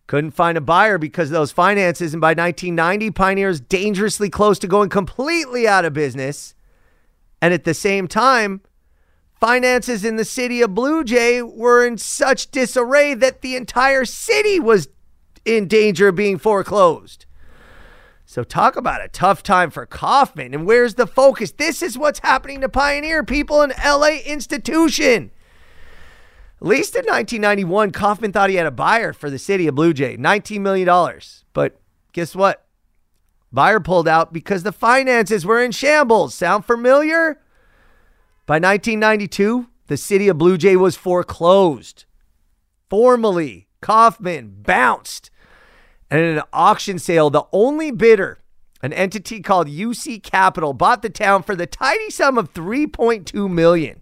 Couldn't 0.08 0.32
find 0.32 0.58
a 0.58 0.62
buyer 0.62 0.98
because 0.98 1.30
of 1.30 1.34
those 1.34 1.52
finances. 1.52 2.14
And 2.14 2.20
by 2.20 2.34
1990, 2.34 3.12
Pioneer 3.12 3.50
is 3.50 3.62
dangerously 3.62 4.30
close 4.30 4.60
to 4.60 4.68
going 4.68 4.90
completely 4.90 5.68
out 5.68 5.86
of 5.86 5.94
business. 5.94 6.54
And 7.42 7.54
at 7.54 7.64
the 7.64 7.74
same 7.74 8.08
time, 8.08 8.62
finances 9.44 10.06
in 10.06 10.16
the 10.16 10.24
city 10.24 10.62
of 10.62 10.74
Blue 10.74 11.04
Jay 11.04 11.42
were 11.42 11.86
in 11.86 11.98
such 11.98 12.50
disarray 12.50 13.14
that 13.14 13.42
the 13.42 13.58
entire 13.58 14.06
city 14.06 14.58
was 14.58 14.88
in 15.44 15.68
danger 15.68 16.08
of 16.08 16.16
being 16.16 16.38
foreclosed. 16.38 17.26
So, 18.26 18.46
talk 18.46 18.78
about 18.78 19.04
a 19.04 19.10
tough 19.10 19.44
time 19.44 19.70
for 19.70 19.86
Kaufman. 19.86 20.54
And 20.54 20.66
where's 20.66 20.94
the 20.94 21.06
focus? 21.06 21.52
This 21.52 21.82
is 21.82 21.98
what's 21.98 22.20
happening 22.20 22.62
to 22.62 22.70
Pioneer 22.70 23.22
people 23.26 23.62
in 23.62 23.74
LA 23.86 24.20
institution. 24.26 25.32
At 26.62 26.68
least 26.68 26.96
in 26.96 27.04
1991, 27.04 27.92
Kaufman 27.92 28.32
thought 28.32 28.50
he 28.50 28.56
had 28.56 28.66
a 28.66 28.72
buyer 28.72 29.12
for 29.12 29.30
the 29.30 29.38
city 29.38 29.68
of 29.68 29.76
Blue 29.76 29.92
Jay, 29.92 30.16
$19 30.16 30.62
million. 30.62 31.20
But 31.52 31.82
guess 32.14 32.34
what? 32.34 32.66
Buyer 33.52 33.82
pulled 33.82 34.08
out 34.08 34.32
because 34.32 34.64
the 34.64 34.72
finances 34.72 35.46
were 35.46 35.62
in 35.62 35.74
shambles. 35.74 36.34
Sound 36.34 36.64
familiar? 36.64 37.43
By 38.46 38.56
1992, 38.56 39.68
the 39.88 39.98
city 39.98 40.28
of 40.28 40.38
Blue 40.38 40.58
Jay 40.58 40.76
was 40.76 40.98
foreclosed. 40.98 42.06
Formally, 42.90 43.68
Kaufman 43.82 44.56
bounced. 44.62 45.30
And 46.12 46.20
in 46.20 46.38
an 46.38 46.44
auction 46.52 47.00
sale, 47.00 47.30
the 47.30 47.46
only 47.54 47.90
bidder, 47.90 48.40
an 48.82 48.92
entity 48.92 49.42
called 49.42 49.68
UC 49.68 50.24
Capital, 50.24 50.74
bought 50.74 51.02
the 51.02 51.10
town 51.10 51.44
for 51.44 51.56
the 51.56 51.66
tidy 51.66 52.10
sum 52.10 52.38
of 52.38 52.54
3.2 52.54 53.50
million. 53.50 54.02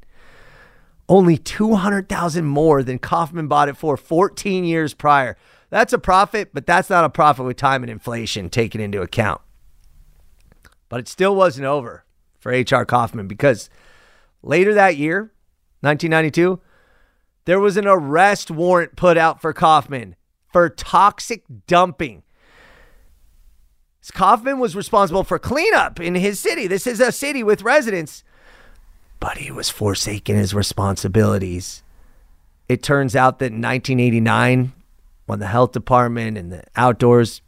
Only 1.07 1.37
200,000 1.37 2.45
more 2.45 2.81
than 2.81 2.97
Kaufman 2.97 3.47
bought 3.47 3.69
it 3.69 3.77
for 3.77 3.95
14 3.95 4.63
years 4.63 4.93
prior. 4.93 5.37
That's 5.69 5.93
a 5.93 5.99
profit, 5.99 6.49
but 6.53 6.65
that's 6.65 6.89
not 6.89 7.05
a 7.05 7.09
profit 7.09 7.45
with 7.45 7.57
time 7.57 7.83
and 7.83 7.91
inflation 7.91 8.49
taken 8.49 8.81
into 8.81 9.01
account. 9.01 9.41
But 10.89 11.01
it 11.01 11.07
still 11.07 11.35
wasn't 11.35 11.67
over 11.67 12.05
for 12.39 12.51
H.R. 12.51 12.85
Kaufman 12.85 13.27
because 13.27 13.69
Later 14.43 14.73
that 14.73 14.97
year, 14.97 15.31
1992, 15.81 16.59
there 17.45 17.59
was 17.59 17.77
an 17.77 17.87
arrest 17.87 18.51
warrant 18.51 18.95
put 18.95 19.17
out 19.17 19.41
for 19.41 19.53
Kaufman 19.53 20.15
for 20.51 20.69
toxic 20.69 21.43
dumping. 21.67 22.23
Kaufman 24.13 24.59
was 24.59 24.75
responsible 24.75 25.23
for 25.23 25.39
cleanup 25.39 25.99
in 25.99 26.15
his 26.15 26.39
city. 26.39 26.67
This 26.67 26.87
is 26.87 26.99
a 26.99 27.11
city 27.11 27.43
with 27.43 27.61
residents, 27.61 28.23
but 29.19 29.37
he 29.37 29.51
was 29.51 29.69
forsaking 29.69 30.35
his 30.35 30.53
responsibilities. 30.53 31.83
It 32.67 32.81
turns 32.81 33.15
out 33.15 33.39
that 33.39 33.51
in 33.51 33.61
1989, 33.61 34.73
when 35.27 35.39
the 35.39 35.47
health 35.47 35.71
department 35.71 36.37
and 36.37 36.51
the 36.51 36.63
outdoors 36.75 37.41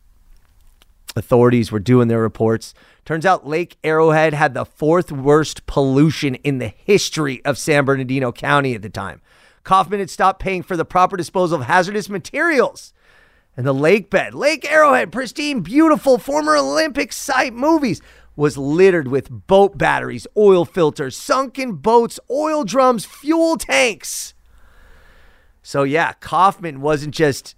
authorities 1.15 1.71
were 1.71 1.79
doing 1.79 2.07
their 2.07 2.21
reports, 2.21 2.73
Turns 3.05 3.25
out 3.25 3.45
Lake 3.45 3.75
Arrowhead 3.83 4.33
had 4.33 4.53
the 4.53 4.63
fourth 4.63 5.11
worst 5.11 5.65
pollution 5.65 6.35
in 6.35 6.59
the 6.59 6.69
history 6.69 7.43
of 7.43 7.57
San 7.57 7.83
Bernardino 7.83 8.31
County 8.31 8.75
at 8.75 8.81
the 8.81 8.89
time. 8.89 9.21
Kaufman 9.63 9.99
had 9.99 10.09
stopped 10.09 10.41
paying 10.41 10.63
for 10.63 10.77
the 10.77 10.85
proper 10.85 11.17
disposal 11.17 11.59
of 11.59 11.67
hazardous 11.67 12.09
materials. 12.09 12.93
And 13.57 13.67
the 13.67 13.73
lake 13.73 14.09
bed, 14.09 14.33
Lake 14.33 14.69
Arrowhead, 14.69 15.11
pristine, 15.11 15.59
beautiful, 15.59 16.17
former 16.17 16.55
Olympic 16.55 17.11
site 17.11 17.53
movies, 17.53 18.01
was 18.35 18.57
littered 18.57 19.09
with 19.09 19.47
boat 19.47 19.77
batteries, 19.77 20.25
oil 20.35 20.65
filters, 20.65 21.15
sunken 21.15 21.73
boats, 21.73 22.19
oil 22.31 22.63
drums, 22.63 23.05
fuel 23.05 23.57
tanks. 23.57 24.33
So, 25.61 25.83
yeah, 25.83 26.13
Kaufman 26.13 26.81
wasn't 26.81 27.13
just 27.13 27.55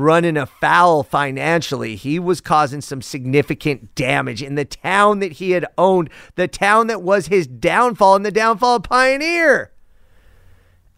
running 0.00 0.36
afoul 0.36 1.02
financially. 1.02 1.96
He 1.96 2.18
was 2.18 2.40
causing 2.40 2.80
some 2.80 3.02
significant 3.02 3.94
damage 3.94 4.42
in 4.42 4.54
the 4.54 4.64
town 4.64 5.18
that 5.20 5.32
he 5.32 5.52
had 5.52 5.66
owned, 5.76 6.10
the 6.34 6.48
town 6.48 6.86
that 6.88 7.02
was 7.02 7.26
his 7.26 7.46
downfall 7.46 8.16
and 8.16 8.24
the 8.24 8.30
downfall 8.30 8.76
of 8.76 8.82
Pioneer. 8.84 9.72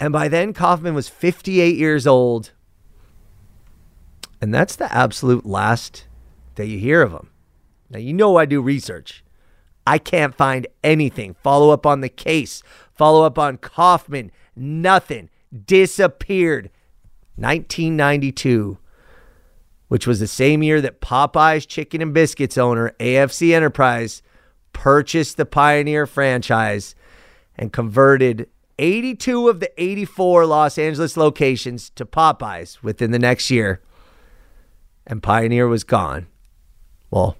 And 0.01 0.13
by 0.13 0.29
then, 0.29 0.53
Kaufman 0.53 0.95
was 0.95 1.09
58 1.09 1.77
years 1.77 2.07
old. 2.07 2.53
And 4.41 4.55
that's 4.55 4.77
the 4.77 4.93
absolute 4.95 5.45
last 5.45 6.07
that 6.55 6.67
you 6.67 6.79
hear 6.79 7.03
of 7.03 7.13
him. 7.13 7.31
Now, 7.91 7.99
you 7.99 8.13
know 8.13 8.37
I 8.37 8.45
do 8.45 8.61
research. 8.61 9.25
I 9.87 9.99
can't 9.99 10.35
find 10.35 10.67
anything. 10.85 11.35
Follow 11.43 11.71
up 11.71 11.87
on 11.87 12.03
the 12.03 12.09
case, 12.09 12.63
follow 12.95 13.25
up 13.25 13.39
on 13.39 13.57
Kaufman, 13.57 14.31
nothing. 14.55 15.31
Disappeared. 15.65 16.71
1992, 17.37 18.77
which 19.89 20.07
was 20.07 20.21
the 20.21 20.27
same 20.27 20.63
year 20.63 20.81
that 20.81 21.01
Popeyes 21.01 21.67
Chicken 21.67 22.01
and 22.01 22.15
Biscuits 22.15 22.57
owner, 22.57 22.95
AFC 23.01 23.55
Enterprise, 23.55 24.23
purchased 24.73 25.37
the 25.37 25.47
Pioneer 25.47 26.07
franchise 26.07 26.95
and 27.57 27.73
converted 27.73 28.49
82 28.79 29.49
of 29.49 29.61
the 29.61 29.83
84 29.83 30.47
Los 30.47 30.79
Angeles 30.79 31.17
locations 31.17 31.91
to 31.91 32.07
Popeyes 32.07 32.83
within 32.83 33.11
the 33.11 33.19
next 33.19 33.51
year. 33.51 33.81
And 35.07 35.23
Pioneer 35.23 35.67
was 35.67 35.85
gone. 35.85 36.29
Well, 37.11 37.39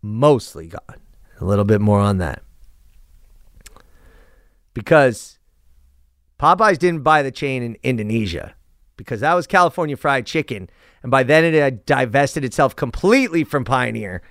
mostly 0.00 0.68
gone. 0.68 1.00
A 1.40 1.44
little 1.44 1.64
bit 1.64 1.80
more 1.80 2.00
on 2.00 2.18
that. 2.18 2.42
Because 4.72 5.38
Popeyes 6.38 6.78
didn't 6.78 7.02
buy 7.02 7.22
the 7.22 7.32
chain 7.32 7.62
in 7.62 7.76
Indonesia 7.82 8.54
because 8.96 9.20
that 9.20 9.34
was 9.34 9.46
California 9.46 9.96
Fried 9.96 10.26
Chicken. 10.26 10.68
And 11.02 11.10
by 11.10 11.22
then 11.22 11.44
it 11.44 11.54
had 11.54 11.84
divested 11.86 12.44
itself 12.44 12.76
completely 12.76 13.44
from 13.44 13.64
Pioneer. 13.64 14.22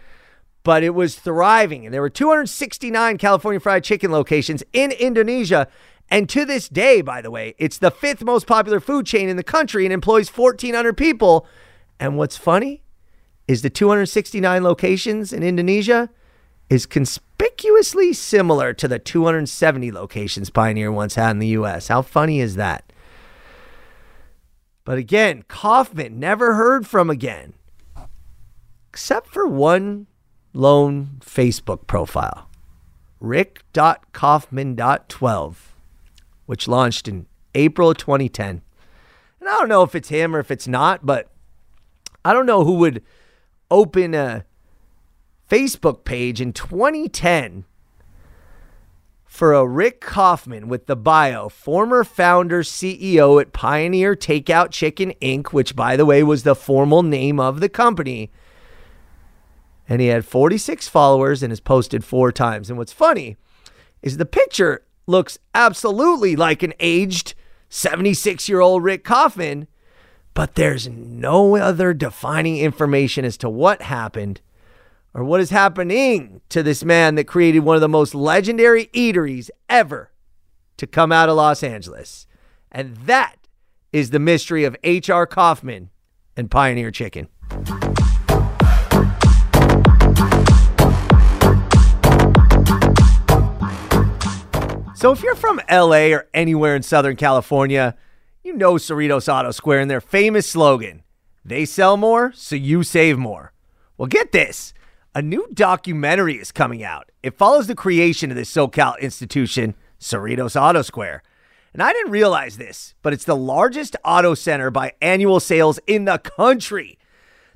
But 0.63 0.84
it 0.84 0.91
was 0.91 1.15
thriving. 1.15 1.86
And 1.86 1.93
there 1.93 2.02
were 2.02 2.10
269 2.10 3.17
California 3.17 3.60
Fried 3.60 3.84
Chicken 3.84 4.12
locations 4.12 4.63
in 4.74 4.91
Indonesia. 4.91 5.67
And 6.10 6.30
to 6.30 6.45
this 6.45 6.69
day, 6.69 7.02
by 7.02 7.21
the 7.21 7.32
way, 7.32 7.56
it's 7.58 7.78
the 7.78 7.91
fifth 7.91 8.24
most 8.24 8.45
popular 8.45 8.80
food 8.80 9.06
chain 9.06 9.30
in 9.30 9.38
the 9.38 9.43
country 9.43 9.86
and 9.86 9.93
employs 9.93 10.30
1,400 10.30 10.95
people. 10.95 11.47
And 12.00 12.17
what's 12.17 12.38
funny 12.38 12.84
is 13.47 13.62
the 13.62 13.69
269 13.69 14.63
locations 14.63 15.34
in 15.34 15.43
Indonesia 15.43 16.10
is 16.69 16.86
conspicuously 16.86 18.13
similar 18.13 18.74
to 18.74 18.88
the 18.88 18.97
270 18.97 19.91
locations 19.91 20.50
Pioneer 20.50 20.91
once 20.91 21.15
had 21.15 21.32
in 21.32 21.39
the 21.39 21.47
US. 21.47 21.89
How 21.89 22.02
funny 22.02 22.39
is 22.39 22.56
that? 22.56 22.91
But 24.84 24.98
again, 24.98 25.44
Kaufman 25.48 26.20
never 26.20 26.56
heard 26.56 26.88
from 26.88 27.10
again, 27.10 27.54
except 28.89 29.28
for 29.28 29.48
one 29.48 30.08
lone 30.54 31.22
Facebook 31.22 31.88
profile, 31.88 32.50
rick.kaufman.12, 33.20 35.56
which 36.46 36.67
launched 36.67 37.08
in 37.08 37.26
April 37.54 37.91
of 37.91 37.98
2010. 37.98 38.62
And 39.39 39.50
I 39.50 39.60
don't 39.60 39.70
know 39.70 39.84
if 39.84 39.94
it's 39.96 40.10
him 40.10 40.36
or 40.36 40.39
if 40.39 40.50
it's 40.50 40.67
not, 40.67 41.06
but 41.06 41.30
I 42.26 42.34
don't 42.34 42.48
know 42.48 42.63
who 42.63 42.76
would 42.76 43.04
open 43.70 44.13
a 44.13 44.46
Facebook 45.50 46.06
page 46.06 46.39
in 46.41 46.54
2010 46.54 47.65
for 49.32 49.54
a 49.54 49.65
Rick 49.65 50.02
Kaufman 50.02 50.67
with 50.67 50.88
the 50.88 50.96
bio, 50.98 51.48
former 51.48 52.04
founder, 52.04 52.63
CEO 52.63 53.39
at 53.39 53.54
Pioneer 53.54 54.13
Takeout 54.13 54.72
Chicken 54.72 55.13
Inc., 55.22 55.54
which, 55.54 55.74
by 55.74 55.96
the 55.96 56.06
way, 56.06 56.22
was 56.22 56.44
the 56.44 56.54
formal 56.54 57.02
name 57.02 57.39
of 57.39 57.62
the 57.62 57.70
company. 57.70 58.30
And 59.88 60.02
he 60.02 60.08
had 60.08 60.26
46 60.26 60.89
followers 60.89 61.41
and 61.41 61.50
has 61.50 61.62
posted 61.62 62.04
four 62.04 62.34
times. 62.34 62.70
And 62.70 62.78
what's 62.78 62.91
funny 62.91 63.38
is 64.02 64.17
the 64.17 64.26
picture 64.26 64.84
looks 65.08 65.39
absolutely 65.56 66.36
like 66.36 66.62
an 66.62 66.74
aged 66.82 67.34
76 67.70 68.50
year 68.50 68.60
old 68.60 68.84
Rick 68.84 69.06
Kaufman, 69.06 69.70
but 70.34 70.56
there's 70.56 70.89
no 70.89 71.56
other 71.56 71.94
defining 71.94 72.58
information 72.58 73.24
as 73.24 73.38
to 73.38 73.50
what 73.50 73.84
happened 73.84 74.41
or 75.13 75.24
what 75.24 75.41
is 75.41 75.50
happening 75.50 76.41
to 76.50 76.63
this 76.63 76.84
man 76.84 77.15
that 77.15 77.26
created 77.26 77.60
one 77.60 77.76
of 77.76 77.82
the 77.82 77.89
most 77.89 78.15
legendary 78.15 78.88
eateries 78.88 79.50
ever 79.69 80.12
to 80.78 80.88
come 80.88 81.12
out 81.12 81.30
of 81.30 81.36
Los 81.36 81.63
Angeles. 81.63 82.28
And 82.71 82.95
that 82.97 83.36
is 83.91 84.12
the 84.12 84.19
mystery 84.19 84.63
of 84.63 84.76
H.R. 84.84 85.28
Kaufman 85.28 85.89
and 86.38 86.50
Pioneer 86.50 86.91
Chicken. 86.91 87.28
So, 94.95 95.12
if 95.12 95.24
you're 95.24 95.36
from 95.36 95.60
LA 95.69 96.13
or 96.13 96.28
anywhere 96.34 96.76
in 96.76 96.84
Southern 96.84 97.15
California, 97.15 97.97
you 98.43 98.54
know 98.54 98.76
Cerritos 98.76 99.28
Auto 99.34 99.52
Square 99.52 99.80
and 99.80 99.91
their 99.91 100.00
famous 100.00 100.47
slogan 100.47 101.04
they 101.43 101.65
sell 101.65 101.97
more, 101.97 102.32
so 102.36 102.56
you 102.56 102.84
save 102.84 103.17
more. 103.17 103.52
Well, 103.97 104.08
get 104.08 104.32
this 104.32 104.74
a 105.13 105.21
new 105.21 105.47
documentary 105.54 106.36
is 106.36 106.52
coming 106.52 106.84
out. 106.84 107.12
It 107.21 107.38
follows 107.38 107.67
the 107.67 107.76
creation 107.76 108.32
of 108.32 108.38
this 108.38 108.54
SoCal 108.54 109.00
institution, 109.00 109.76
Cerritos 110.00 110.60
Auto 110.60 110.82
Square. 110.82 111.24
And 111.74 111.82
I 111.82 111.93
didn't 111.93 112.12
realize 112.12 112.58
this, 112.58 112.95
but 113.02 113.13
it's 113.13 113.26
the 113.26 113.36
largest 113.36 113.95
auto 114.04 114.34
center 114.34 114.71
by 114.71 114.93
annual 115.02 115.39
sales 115.39 115.80
in 115.88 116.06
the 116.06 116.17
country. 116.17 116.97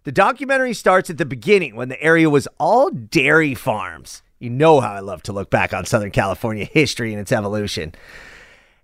The 0.04 0.12
documentary 0.12 0.74
starts 0.74 1.10
at 1.10 1.18
the 1.18 1.26
beginning 1.26 1.76
when 1.76 1.90
the 1.90 2.02
area 2.02 2.30
was 2.30 2.48
all 2.60 2.90
dairy 2.90 3.56
farms. 3.56 4.22
You 4.40 4.50
know 4.50 4.82
how 4.82 4.94
I 4.94 5.00
love 5.00 5.24
to 5.24 5.34
look 5.34 5.50
back 5.50 5.74
on 5.74 5.86
Southern 5.86 6.12
California 6.12 6.66
history 6.66 7.12
and 7.12 7.20
its 7.20 7.32
evolution. 7.32 7.96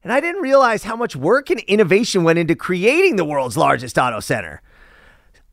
And 0.03 0.11
I 0.11 0.19
didn't 0.19 0.41
realize 0.41 0.83
how 0.83 0.95
much 0.95 1.15
work 1.15 1.49
and 1.49 1.59
innovation 1.61 2.23
went 2.23 2.39
into 2.39 2.55
creating 2.55 3.17
the 3.17 3.25
world's 3.25 3.57
largest 3.57 3.97
auto 3.97 4.19
center. 4.19 4.61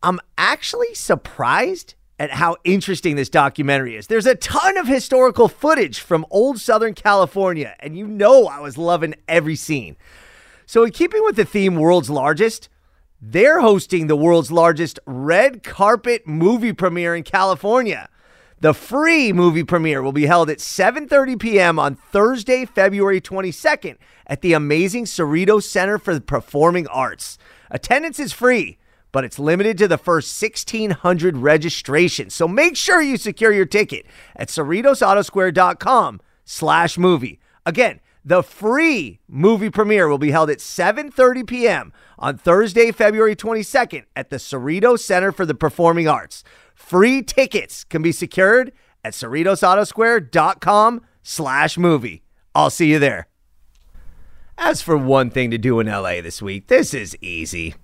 I'm 0.03 0.21
actually 0.39 0.95
surprised 0.95 1.95
at 2.19 2.33
how 2.33 2.57
interesting 2.65 3.17
this 3.17 3.29
documentary 3.29 3.97
is. 3.97 4.09
There's 4.09 4.27
a 4.27 4.35
ton 4.35 4.77
of 4.77 4.89
historical 4.89 5.49
footage 5.49 6.01
from 6.01 6.27
old 6.31 6.61
Southern 6.61 6.95
California, 6.95 7.77
and 7.81 7.97
you 7.97 8.07
know 8.07 8.47
I 8.47 8.61
was 8.61 8.77
loving 8.77 9.15
every 9.29 9.57
scene. 9.57 9.97
So, 10.67 10.85
in 10.85 10.91
keeping 10.91 11.23
with 11.25 11.37
the 11.37 11.45
theme 11.45 11.77
world's 11.77 12.11
largest, 12.11 12.69
they're 13.21 13.61
hosting 13.61 14.07
the 14.07 14.17
world's 14.17 14.53
largest 14.53 14.99
red 15.07 15.63
carpet 15.63 16.27
movie 16.27 16.73
premiere 16.73 17.15
in 17.15 17.23
California. 17.23 18.09
The 18.61 18.75
free 18.75 19.33
movie 19.33 19.63
premiere 19.63 20.03
will 20.03 20.13
be 20.13 20.27
held 20.27 20.51
at 20.51 20.59
7:30 20.59 21.39
p.m. 21.39 21.79
on 21.79 21.95
Thursday, 21.95 22.65
February 22.65 23.21
22nd 23.21 23.97
at 24.27 24.43
the 24.43 24.53
amazing 24.53 25.05
Cerritos 25.05 25.63
Center 25.63 25.97
for 25.99 26.13
the 26.13 26.21
Performing 26.21 26.89
Arts. 26.89 27.39
Attendance 27.71 28.19
is 28.19 28.33
free 28.33 28.79
but 29.19 29.25
it's 29.25 29.41
limited 29.41 29.77
to 29.77 29.89
the 29.89 29.99
first 29.99 30.41
1,600 30.41 31.39
registrations. 31.39 32.33
So 32.33 32.47
make 32.47 32.77
sure 32.77 33.03
you 33.03 33.17
secure 33.17 33.51
your 33.51 33.67
ticket 33.67 34.07
at 34.37 34.47
CerritosAutoSquare.com 34.47 36.21
slash 36.45 36.97
movie. 36.97 37.41
Again, 37.67 37.99
the 38.25 38.45
free 38.45 39.19
movie 39.27 39.71
premiere 39.71 40.07
will 40.07 40.19
be 40.19 40.31
held 40.31 40.51
at 40.51 40.59
7.30 40.59 41.49
p.m. 41.49 41.93
on 42.17 42.39
Thursday, 42.39 42.93
February 42.93 43.35
22nd 43.35 44.05
at 44.15 44.31
the 44.31 44.37
Cerritos 44.37 45.01
Center 45.01 45.33
for 45.33 45.45
the 45.45 45.57
Performing 45.57 46.07
Arts. 46.07 46.45
Free 46.73 47.21
tickets 47.21 47.83
can 47.83 48.03
be 48.03 48.13
secured 48.13 48.71
at 49.03 49.15
CerritosAutoSquare.com 49.15 51.01
slash 51.25 51.77
movie. 51.77 52.23
I'll 52.55 52.71
see 52.71 52.93
you 52.93 53.01
there. 53.01 53.27
As 54.57 54.81
for 54.81 54.97
one 54.97 55.31
thing 55.31 55.51
to 55.51 55.59
do 55.59 55.81
in 55.81 55.89
LA 55.89 56.21
this 56.21 56.41
week, 56.41 56.69
this 56.69 56.95
is 56.95 57.19
easy 57.21 57.75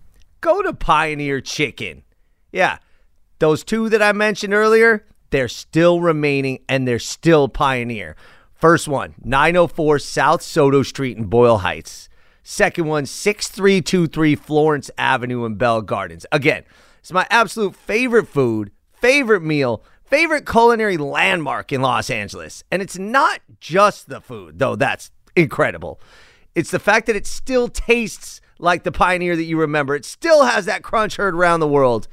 go 0.45 0.61
to 0.61 0.75
Pioneer 0.75 1.41
Chicken. 1.41 2.03
Yeah, 2.53 2.77
those 3.39 3.65
two 3.65 3.89
that 3.89 4.03
I 4.03 4.13
mentioned 4.13 4.53
earlier, 4.53 5.07
they're 5.31 5.49
still 5.49 6.03
remaining 6.03 6.59
and 6.69 6.87
they're 6.87 6.99
still 6.99 7.49
Pioneer. 7.49 8.15
First 8.53 8.87
one, 8.87 9.15
904 9.25 9.99
South 9.99 10.43
Soto 10.43 10.83
Street 10.83 11.17
in 11.17 11.25
Boyle 11.25 11.59
Heights. 11.59 12.11
Second 12.43 12.87
one, 12.87 13.07
6323 13.07 14.37
Florence 14.37 14.91
Avenue 14.99 15.47
in 15.47 15.55
Bell 15.55 15.81
Gardens. 15.81 16.27
Again, 16.31 16.65
it's 16.99 17.11
my 17.11 17.27
absolute 17.31 17.75
favorite 17.75 18.29
food, 18.29 18.71
favorite 18.93 19.43
meal, 19.43 19.83
favorite 20.05 20.47
culinary 20.47 20.99
landmark 20.99 21.73
in 21.73 21.81
Los 21.81 22.11
Angeles. 22.11 22.63
And 22.71 22.83
it's 22.83 22.99
not 22.99 23.41
just 23.61 24.11
the 24.11 24.21
food, 24.21 24.59
though 24.59 24.77
that's 24.77 25.11
incredible. 25.35 26.01
It's 26.55 26.71
the 26.71 26.79
fact 26.79 27.07
that 27.07 27.17
it 27.17 27.27
still 27.27 27.69
tastes 27.69 28.43
like 28.59 28.83
the 28.83 28.93
Pioneer 28.93 29.37
that 29.37 29.45
you 29.45 29.59
remember. 29.59 29.95
It 29.95 30.05
still 30.05 30.45
has 30.45 30.67
that 30.67 30.83
crunch 30.83 31.17
heard 31.17 31.35
around 31.35 31.61
the 31.61 31.69
world. 31.69 32.09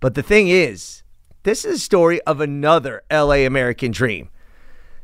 But 0.00 0.14
the 0.14 0.22
thing 0.22 0.48
is, 0.48 1.02
this 1.44 1.64
is 1.64 1.76
a 1.76 1.78
story 1.78 2.20
of 2.22 2.40
another 2.40 3.02
LA 3.10 3.46
American 3.46 3.90
dream. 3.90 4.30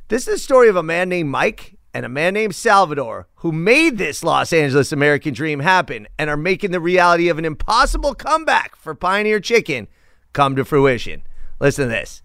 This 0.08 0.26
is 0.26 0.34
a 0.34 0.38
story 0.38 0.68
of 0.68 0.76
a 0.76 0.82
man 0.82 1.08
named 1.08 1.30
Mike 1.30 1.78
and 1.92 2.04
a 2.04 2.08
man 2.08 2.34
named 2.34 2.54
Salvador 2.54 3.28
who 3.36 3.52
made 3.52 3.98
this 3.98 4.22
Los 4.22 4.52
Angeles 4.52 4.92
American 4.92 5.34
dream 5.34 5.60
happen 5.60 6.06
and 6.18 6.30
are 6.30 6.36
making 6.36 6.70
the 6.70 6.80
reality 6.80 7.28
of 7.28 7.38
an 7.38 7.44
impossible 7.44 8.14
comeback 8.14 8.76
for 8.76 8.94
Pioneer 8.94 9.40
Chicken 9.40 9.88
come 10.32 10.56
to 10.56 10.64
fruition. 10.64 11.22
Listen 11.60 11.84
to 11.84 11.90
this. 11.90 12.22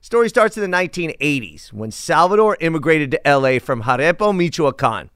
Story 0.00 0.28
starts 0.28 0.56
in 0.58 0.70
the 0.70 0.76
1980s 0.76 1.72
when 1.72 1.90
Salvador 1.90 2.58
immigrated 2.60 3.10
to 3.12 3.20
LA 3.26 3.58
from 3.58 3.82
Jaripo, 3.82 4.36
Michoacan. 4.36 5.10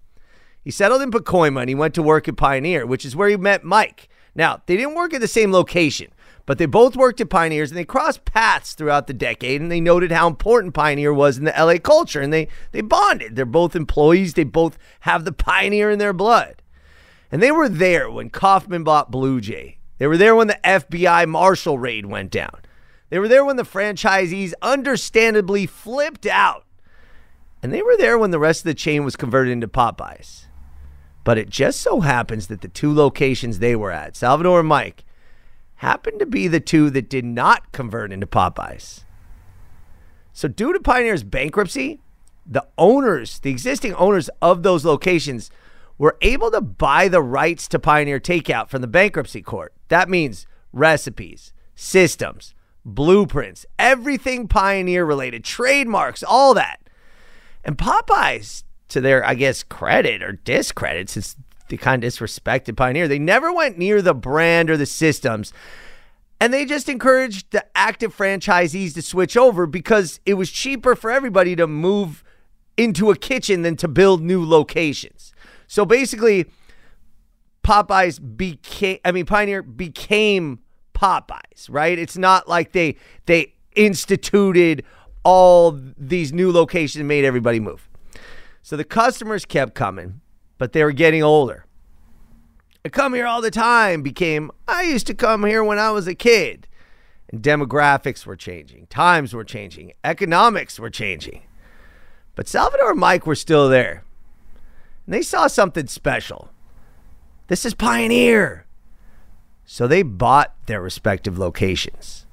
He 0.69 0.73
settled 0.73 1.01
in 1.01 1.11
Pacoima 1.11 1.61
and 1.61 1.71
he 1.71 1.75
went 1.75 1.95
to 1.95 2.03
work 2.03 2.29
at 2.29 2.37
Pioneer, 2.37 2.85
which 2.85 3.07
is 3.07 3.17
where 3.17 3.31
he 3.31 3.39
met 3.39 3.65
Mike. 3.65 4.07
Now, 4.35 4.61
they 4.67 4.77
didn't 4.77 4.97
work 4.97 5.15
at 5.15 5.23
the 5.23 5.27
same 5.27 5.51
location, 5.51 6.13
but 6.45 6.59
they 6.59 6.67
both 6.67 6.95
worked 6.95 7.23
at 7.23 7.31
Pioneers 7.31 7.71
and 7.71 7.79
they 7.79 7.87
crossed 7.87 8.27
paths 8.27 8.75
throughout 8.75 9.07
the 9.07 9.15
decade 9.15 9.63
and 9.63 9.73
they 9.73 9.81
noted 9.81 10.13
how 10.13 10.27
important 10.27 10.75
Pioneer 10.75 11.15
was 11.15 11.39
in 11.39 11.45
the 11.45 11.55
LA 11.59 11.79
culture 11.79 12.21
and 12.21 12.35
they 12.35 12.49
they 12.73 12.83
bonded. 12.83 13.35
They're 13.35 13.47
both 13.47 13.75
employees, 13.75 14.35
they 14.35 14.45
both 14.45 14.77
have 15.01 15.25
the 15.25 15.33
Pioneer 15.33 15.91
in 15.91 15.99
their 15.99 16.13
blood. 16.13 16.61
And 17.33 17.43
they 17.43 17.51
were 17.51 17.71
there 17.71 18.11
when 18.11 18.29
Kaufman 18.29 18.85
bought 18.85 19.11
Blue 19.11 19.41
Jay. 19.41 19.79
They 19.97 20.07
were 20.07 20.19
there 20.19 20.37
when 20.37 20.49
the 20.49 20.61
FBI 20.63 21.27
Marshall 21.29 21.79
raid 21.79 22.05
went 22.05 22.31
down. 22.31 22.61
They 23.09 23.19
were 23.19 23.29
there 23.29 23.47
when 23.47 23.57
the 23.57 23.63
franchisees 23.63 24.53
understandably 24.61 25.65
flipped 25.65 26.27
out. 26.27 26.67
And 27.63 27.73
they 27.73 27.81
were 27.81 27.97
there 27.97 28.19
when 28.19 28.33
the 28.33 28.39
rest 28.39 28.61
of 28.61 28.65
the 28.65 28.75
chain 28.75 29.03
was 29.03 29.17
converted 29.17 29.51
into 29.51 29.67
Popeyes. 29.67 30.45
But 31.29 31.37
it 31.37 31.51
just 31.51 31.83
so 31.83 32.01
happens 32.01 32.47
that 32.47 32.63
the 32.63 32.69
two 32.69 32.91
locations 32.91 33.59
they 33.59 33.77
were 33.77 33.91
at, 33.91 34.17
Salvador 34.17 34.61
and 34.61 34.69
Mike, 34.71 35.05
happened 35.75 36.21
to 36.21 36.25
be 36.25 36.49
the 36.49 36.59
two 36.59 36.89
that 36.89 37.11
did 37.11 37.27
not 37.27 37.71
convert 37.71 38.13
into 38.13 38.27
Popeyes. 38.27 39.05
So, 40.33 40.49
due 40.49 40.73
to 40.73 40.81
Pioneer's 40.81 41.25
bankruptcy, 41.25 42.01
the 42.47 42.67
owners, 42.79 43.41
the 43.41 43.51
existing 43.51 43.93
owners 43.97 44.31
of 44.41 44.63
those 44.63 44.87
locations, 44.87 45.51
were 45.99 46.17
able 46.23 46.51
to 46.51 46.63
buy 46.63 47.09
the 47.09 47.21
rights 47.21 47.69
to 47.69 47.79
Pioneer 47.79 48.21
Takeout 48.21 48.71
from 48.71 48.81
the 48.81 48.87
bankruptcy 48.87 49.43
court. 49.43 49.75
That 49.89 50.09
means 50.09 50.47
recipes, 50.73 51.53
systems, 51.75 52.55
blueprints, 52.87 53.67
everything 53.79 54.49
Pioneer 54.49 55.05
related, 55.05 55.45
trademarks, 55.45 56.23
all 56.23 56.55
that. 56.55 56.81
And 57.67 57.77
Popeyes, 57.77 58.65
to 58.89 59.01
their, 59.01 59.25
I 59.25 59.35
guess, 59.35 59.63
credit 59.63 60.23
or 60.23 60.33
discredit, 60.33 61.11
since 61.11 61.37
they 61.69 61.77
kind 61.77 62.03
of 62.03 62.13
disrespected 62.13 62.77
Pioneer. 62.77 63.09
They 63.09 63.19
never 63.19 63.53
went 63.53 63.79
near 63.79 64.01
the 64.03 64.15
brand 64.15 64.71
or 64.71 64.77
the 64.77 64.87
systems. 64.87 65.53
And 66.41 66.55
they 66.55 66.65
just 66.65 66.89
encouraged 66.89 67.51
the 67.51 67.67
active 67.77 68.17
franchisees 68.17 68.95
to 68.95 69.03
switch 69.03 69.37
over 69.37 69.67
because 69.67 70.21
it 70.25 70.35
was 70.35 70.51
cheaper 70.51 70.95
for 70.95 71.11
everybody 71.11 71.57
to 71.57 71.67
move 71.67 72.23
into 72.77 73.11
a 73.11 73.17
kitchen 73.17 73.63
than 73.63 73.77
to 73.77 73.89
build 73.89 74.23
new 74.23 74.45
locations. 74.45 75.33
So 75.67 75.85
basically, 75.85 76.47
Popeyes 77.65 78.37
became, 78.37 78.99
I 79.05 79.13
mean, 79.13 79.27
Pioneer 79.27 79.63
became 79.63 80.61
Popeyes, 80.95 81.69
right? 81.69 81.99
It's 81.99 82.17
not 82.17 82.49
like 82.49 82.73
they 82.73 82.97
they 83.27 83.55
instituted 83.75 84.85
all 85.25 85.79
these 85.99 86.33
new 86.33 86.51
locations 86.51 87.01
and 87.01 87.09
made 87.09 87.25
everybody 87.25 87.61
move. 87.61 87.89
So 88.69 88.77
the 88.77 88.85
customers 88.85 89.47
kept 89.47 89.75
coming 89.75 90.21
but 90.59 90.75
they 90.75 90.85
were 90.85 90.93
getting 90.93 91.23
older. 91.23 91.65
I 92.85 92.91
come 92.91 93.15
here 93.15 93.27
all 93.27 93.41
the 93.41 93.51
time 93.51 94.03
became, 94.03 94.51
I 94.67 94.83
used 94.83 95.07
to 95.07 95.15
come 95.15 95.47
here 95.47 95.65
when 95.65 95.79
I 95.79 95.91
was 95.91 96.07
a 96.07 96.15
kid. 96.15 96.69
And 97.31 97.41
demographics 97.41 98.27
were 98.27 98.37
changing, 98.37 98.89
times 98.89 99.33
were 99.33 99.43
changing, 99.43 99.95
economics 100.05 100.79
were 100.79 100.91
changing. 100.91 101.45
But 102.35 102.47
Salvador 102.47 102.91
and 102.91 103.01
Mike 103.01 103.27
were 103.27 103.35
still 103.35 103.71
there. 103.71 104.05
And 105.07 105.15
they 105.15 105.23
saw 105.23 105.47
something 105.47 105.87
special. 105.87 106.51
This 107.47 107.65
is 107.65 107.73
Pioneer. 107.73 108.67
So 109.65 109.89
they 109.89 110.03
bought 110.03 110.55
their 110.67 110.83
respective 110.83 111.39
locations. 111.39 112.27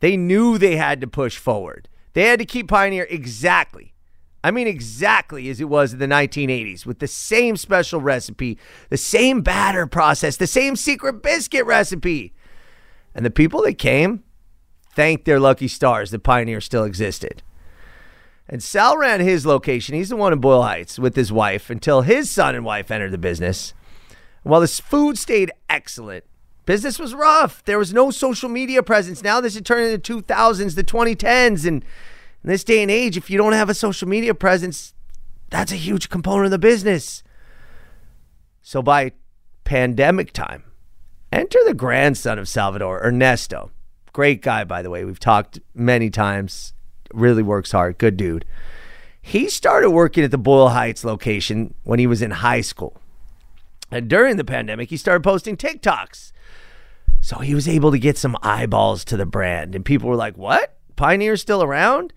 They 0.00 0.16
knew 0.16 0.56
they 0.56 0.76
had 0.76 1.02
to 1.02 1.06
push 1.06 1.36
forward. 1.36 1.90
They 2.14 2.22
had 2.22 2.38
to 2.38 2.46
keep 2.46 2.68
Pioneer 2.68 3.06
exactly 3.10 3.92
I 4.46 4.52
mean, 4.52 4.68
exactly 4.68 5.48
as 5.48 5.60
it 5.60 5.68
was 5.68 5.92
in 5.92 5.98
the 5.98 6.06
1980s 6.06 6.86
with 6.86 7.00
the 7.00 7.08
same 7.08 7.56
special 7.56 8.00
recipe, 8.00 8.60
the 8.90 8.96
same 8.96 9.40
batter 9.40 9.88
process, 9.88 10.36
the 10.36 10.46
same 10.46 10.76
secret 10.76 11.20
biscuit 11.20 11.66
recipe. 11.66 12.32
And 13.12 13.26
the 13.26 13.30
people 13.32 13.60
that 13.62 13.76
came 13.76 14.22
thanked 14.94 15.24
their 15.24 15.40
lucky 15.40 15.66
stars 15.66 16.12
that 16.12 16.22
Pioneer 16.22 16.60
still 16.60 16.84
existed. 16.84 17.42
And 18.48 18.62
Sal 18.62 18.96
ran 18.96 19.18
his 19.18 19.46
location. 19.46 19.96
He's 19.96 20.10
the 20.10 20.16
one 20.16 20.32
in 20.32 20.38
Boyle 20.38 20.62
Heights 20.62 20.96
with 20.96 21.16
his 21.16 21.32
wife 21.32 21.68
until 21.68 22.02
his 22.02 22.30
son 22.30 22.54
and 22.54 22.64
wife 22.64 22.92
entered 22.92 23.10
the 23.10 23.18
business. 23.18 23.74
And 24.44 24.52
while 24.52 24.60
the 24.60 24.68
food 24.68 25.18
stayed 25.18 25.50
excellent, 25.68 26.22
business 26.66 27.00
was 27.00 27.16
rough. 27.16 27.64
There 27.64 27.80
was 27.80 27.92
no 27.92 28.12
social 28.12 28.48
media 28.48 28.84
presence. 28.84 29.24
Now 29.24 29.40
this 29.40 29.56
had 29.56 29.66
turned 29.66 29.92
into 29.92 30.22
2000s, 30.22 30.76
the 30.76 30.84
2010s, 30.84 31.66
and 31.66 31.84
in 32.46 32.52
this 32.52 32.62
day 32.62 32.80
and 32.80 32.92
age, 32.92 33.16
if 33.16 33.28
you 33.28 33.36
don't 33.36 33.54
have 33.54 33.68
a 33.68 33.74
social 33.74 34.06
media 34.08 34.32
presence, 34.32 34.94
that's 35.50 35.72
a 35.72 35.76
huge 35.76 36.08
component 36.08 36.44
of 36.44 36.50
the 36.52 36.60
business. 36.60 37.24
So 38.62 38.82
by 38.82 39.12
pandemic 39.64 40.32
time, 40.32 40.62
enter 41.32 41.58
the 41.64 41.74
grandson 41.74 42.38
of 42.38 42.48
Salvador, 42.48 43.04
Ernesto. 43.04 43.72
Great 44.12 44.42
guy, 44.42 44.62
by 44.62 44.80
the 44.80 44.90
way. 44.90 45.04
We've 45.04 45.18
talked 45.18 45.58
many 45.74 46.08
times. 46.08 46.72
Really 47.12 47.42
works 47.42 47.72
hard. 47.72 47.98
Good 47.98 48.16
dude. 48.16 48.44
He 49.20 49.48
started 49.48 49.90
working 49.90 50.22
at 50.22 50.30
the 50.30 50.38
Boyle 50.38 50.68
Heights 50.68 51.04
location 51.04 51.74
when 51.82 51.98
he 51.98 52.06
was 52.06 52.22
in 52.22 52.30
high 52.30 52.60
school. 52.60 52.96
And 53.90 54.08
during 54.08 54.36
the 54.36 54.44
pandemic, 54.44 54.90
he 54.90 54.96
started 54.96 55.24
posting 55.24 55.56
TikToks. 55.56 56.30
So 57.20 57.38
he 57.38 57.56
was 57.56 57.66
able 57.66 57.90
to 57.90 57.98
get 57.98 58.16
some 58.16 58.36
eyeballs 58.40 59.04
to 59.06 59.16
the 59.16 59.26
brand. 59.26 59.74
And 59.74 59.84
people 59.84 60.08
were 60.08 60.14
like, 60.14 60.38
What? 60.38 60.78
Pioneer's 60.94 61.42
still 61.42 61.60
around? 61.60 62.12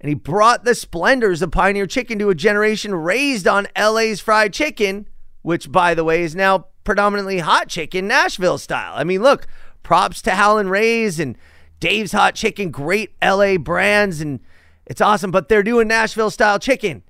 And 0.00 0.08
he 0.08 0.14
brought 0.14 0.64
the 0.64 0.74
splendors 0.74 1.42
of 1.42 1.50
Pioneer 1.50 1.86
Chicken 1.86 2.18
to 2.18 2.30
a 2.30 2.34
generation 2.34 2.94
raised 2.94 3.46
on 3.46 3.68
LA's 3.78 4.20
fried 4.20 4.52
chicken, 4.52 5.08
which, 5.42 5.70
by 5.72 5.94
the 5.94 6.04
way, 6.04 6.22
is 6.22 6.34
now 6.34 6.66
predominantly 6.84 7.38
hot 7.38 7.68
chicken, 7.68 8.06
Nashville 8.06 8.58
style. 8.58 8.92
I 8.94 9.04
mean, 9.04 9.22
look, 9.22 9.46
props 9.82 10.22
to 10.22 10.32
Howlin' 10.32 10.68
Ray's 10.68 11.18
and 11.18 11.36
Dave's 11.80 12.12
Hot 12.12 12.34
Chicken, 12.34 12.70
great 12.70 13.12
LA 13.22 13.58
brands, 13.58 14.20
and 14.20 14.40
it's 14.86 15.00
awesome, 15.00 15.30
but 15.30 15.48
they're 15.48 15.62
doing 15.62 15.88
Nashville 15.88 16.30
style 16.30 16.58
chicken. 16.58 17.02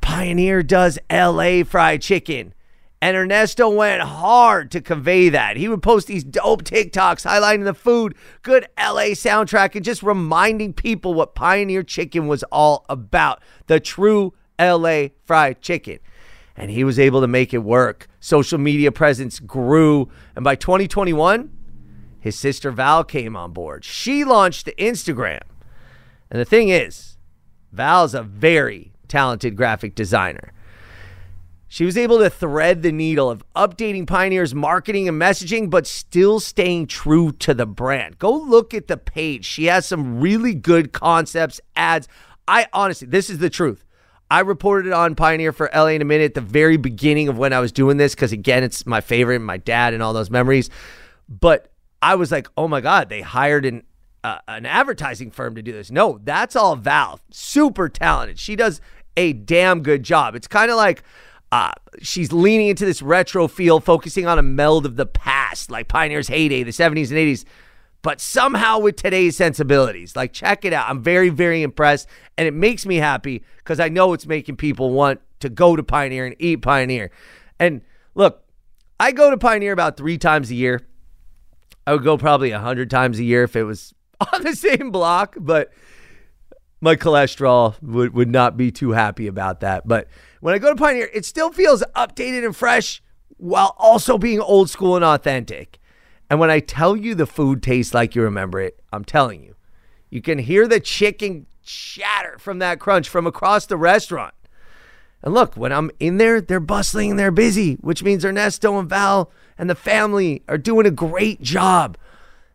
Pioneer 0.00 0.62
does 0.62 0.98
LA 1.10 1.64
fried 1.64 2.02
chicken. 2.02 2.54
And 3.04 3.18
Ernesto 3.18 3.68
went 3.68 4.00
hard 4.00 4.70
to 4.70 4.80
convey 4.80 5.28
that. 5.28 5.58
He 5.58 5.68
would 5.68 5.82
post 5.82 6.06
these 6.06 6.24
dope 6.24 6.64
TikToks 6.64 7.26
highlighting 7.30 7.64
the 7.64 7.74
food, 7.74 8.14
good 8.40 8.66
LA 8.78 9.12
soundtrack, 9.12 9.74
and 9.74 9.84
just 9.84 10.02
reminding 10.02 10.72
people 10.72 11.12
what 11.12 11.34
Pioneer 11.34 11.82
Chicken 11.82 12.28
was 12.28 12.44
all 12.44 12.86
about 12.88 13.42
the 13.66 13.78
true 13.78 14.32
LA 14.58 15.08
fried 15.26 15.60
chicken. 15.60 15.98
And 16.56 16.70
he 16.70 16.82
was 16.82 16.98
able 16.98 17.20
to 17.20 17.26
make 17.26 17.52
it 17.52 17.58
work. 17.58 18.08
Social 18.20 18.56
media 18.56 18.90
presence 18.90 19.38
grew. 19.38 20.08
And 20.34 20.42
by 20.42 20.54
2021, 20.54 21.54
his 22.20 22.38
sister 22.38 22.70
Val 22.70 23.04
came 23.04 23.36
on 23.36 23.52
board. 23.52 23.84
She 23.84 24.24
launched 24.24 24.64
the 24.64 24.74
Instagram. 24.78 25.42
And 26.30 26.40
the 26.40 26.46
thing 26.46 26.70
is, 26.70 27.18
Val's 27.70 28.14
a 28.14 28.22
very 28.22 28.94
talented 29.08 29.56
graphic 29.56 29.94
designer. 29.94 30.54
She 31.74 31.84
was 31.84 31.96
able 31.96 32.20
to 32.20 32.30
thread 32.30 32.82
the 32.82 32.92
needle 32.92 33.28
of 33.28 33.42
updating 33.56 34.06
Pioneer's 34.06 34.54
marketing 34.54 35.08
and 35.08 35.20
messaging, 35.20 35.70
but 35.70 35.88
still 35.88 36.38
staying 36.38 36.86
true 36.86 37.32
to 37.32 37.52
the 37.52 37.66
brand. 37.66 38.20
Go 38.20 38.30
look 38.30 38.72
at 38.72 38.86
the 38.86 38.96
page. 38.96 39.44
She 39.44 39.64
has 39.64 39.84
some 39.84 40.20
really 40.20 40.54
good 40.54 40.92
concepts, 40.92 41.60
ads. 41.74 42.06
I 42.46 42.68
honestly, 42.72 43.08
this 43.08 43.28
is 43.28 43.38
the 43.38 43.50
truth. 43.50 43.84
I 44.30 44.38
reported 44.42 44.92
on 44.92 45.16
Pioneer 45.16 45.50
for 45.50 45.68
LA 45.74 45.86
in 45.86 46.02
a 46.02 46.04
minute 46.04 46.26
at 46.26 46.34
the 46.34 46.40
very 46.42 46.76
beginning 46.76 47.26
of 47.26 47.38
when 47.38 47.52
I 47.52 47.58
was 47.58 47.72
doing 47.72 47.96
this 47.96 48.14
because, 48.14 48.30
again, 48.30 48.62
it's 48.62 48.86
my 48.86 49.00
favorite, 49.00 49.40
my 49.40 49.56
dad, 49.56 49.94
and 49.94 50.00
all 50.00 50.12
those 50.12 50.30
memories. 50.30 50.70
But 51.28 51.72
I 52.00 52.14
was 52.14 52.30
like, 52.30 52.46
oh 52.56 52.68
my 52.68 52.82
God, 52.82 53.08
they 53.08 53.20
hired 53.20 53.66
an 53.66 53.82
uh, 54.22 54.38
an 54.46 54.64
advertising 54.64 55.32
firm 55.32 55.56
to 55.56 55.62
do 55.62 55.72
this. 55.72 55.90
No, 55.90 56.20
that's 56.22 56.54
all 56.54 56.76
Val. 56.76 57.18
Super 57.32 57.88
talented. 57.88 58.38
She 58.38 58.54
does 58.54 58.80
a 59.16 59.32
damn 59.32 59.82
good 59.82 60.04
job. 60.04 60.36
It's 60.36 60.46
kind 60.46 60.70
of 60.70 60.76
like 60.76 61.02
uh, 61.54 61.70
she's 62.02 62.32
leaning 62.32 62.66
into 62.66 62.84
this 62.84 63.00
retro 63.00 63.46
feel, 63.46 63.78
focusing 63.78 64.26
on 64.26 64.40
a 64.40 64.42
meld 64.42 64.84
of 64.84 64.96
the 64.96 65.06
past, 65.06 65.70
like 65.70 65.86
Pioneer's 65.86 66.26
heyday, 66.26 66.64
the 66.64 66.72
70s 66.72 67.10
and 67.10 67.18
80s, 67.18 67.44
but 68.02 68.20
somehow 68.20 68.80
with 68.80 68.96
today's 68.96 69.36
sensibilities. 69.36 70.16
Like, 70.16 70.32
check 70.32 70.64
it 70.64 70.72
out. 70.72 70.90
I'm 70.90 71.00
very, 71.00 71.28
very 71.28 71.62
impressed. 71.62 72.08
And 72.36 72.48
it 72.48 72.54
makes 72.54 72.84
me 72.86 72.96
happy 72.96 73.44
because 73.58 73.78
I 73.78 73.88
know 73.88 74.14
it's 74.14 74.26
making 74.26 74.56
people 74.56 74.90
want 74.90 75.20
to 75.38 75.48
go 75.48 75.76
to 75.76 75.84
Pioneer 75.84 76.26
and 76.26 76.34
eat 76.40 76.56
Pioneer. 76.56 77.12
And 77.60 77.82
look, 78.16 78.42
I 78.98 79.12
go 79.12 79.30
to 79.30 79.38
Pioneer 79.38 79.72
about 79.72 79.96
three 79.96 80.18
times 80.18 80.50
a 80.50 80.56
year. 80.56 80.80
I 81.86 81.92
would 81.92 82.02
go 82.02 82.18
probably 82.18 82.50
a 82.50 82.58
hundred 82.58 82.90
times 82.90 83.20
a 83.20 83.24
year 83.24 83.44
if 83.44 83.54
it 83.54 83.62
was 83.62 83.94
on 84.32 84.42
the 84.42 84.56
same 84.56 84.90
block, 84.90 85.36
but 85.38 85.72
my 86.80 86.96
cholesterol 86.96 87.80
would, 87.80 88.12
would 88.12 88.28
not 88.28 88.56
be 88.56 88.72
too 88.72 88.90
happy 88.90 89.28
about 89.28 89.60
that. 89.60 89.86
But 89.86 90.08
when 90.44 90.52
I 90.52 90.58
go 90.58 90.68
to 90.68 90.76
Pioneer, 90.76 91.08
it 91.14 91.24
still 91.24 91.50
feels 91.50 91.82
updated 91.96 92.44
and 92.44 92.54
fresh 92.54 93.02
while 93.38 93.74
also 93.78 94.18
being 94.18 94.40
old 94.40 94.68
school 94.68 94.94
and 94.94 95.02
authentic. 95.02 95.78
And 96.28 96.38
when 96.38 96.50
I 96.50 96.60
tell 96.60 96.94
you 96.94 97.14
the 97.14 97.24
food 97.24 97.62
tastes 97.62 97.94
like 97.94 98.14
you 98.14 98.20
remember 98.20 98.60
it, 98.60 98.78
I'm 98.92 99.06
telling 99.06 99.42
you, 99.42 99.54
you 100.10 100.20
can 100.20 100.38
hear 100.38 100.68
the 100.68 100.80
chicken 100.80 101.46
chatter 101.62 102.36
from 102.38 102.58
that 102.58 102.78
crunch 102.78 103.08
from 103.08 103.26
across 103.26 103.64
the 103.64 103.78
restaurant. 103.78 104.34
And 105.22 105.32
look, 105.32 105.54
when 105.54 105.72
I'm 105.72 105.90
in 105.98 106.18
there, 106.18 106.42
they're 106.42 106.60
bustling 106.60 107.12
and 107.12 107.18
they're 107.18 107.30
busy, 107.30 107.76
which 107.76 108.02
means 108.02 108.22
Ernesto 108.22 108.78
and 108.78 108.86
Val 108.86 109.32
and 109.56 109.70
the 109.70 109.74
family 109.74 110.42
are 110.46 110.58
doing 110.58 110.84
a 110.84 110.90
great 110.90 111.40
job. 111.40 111.96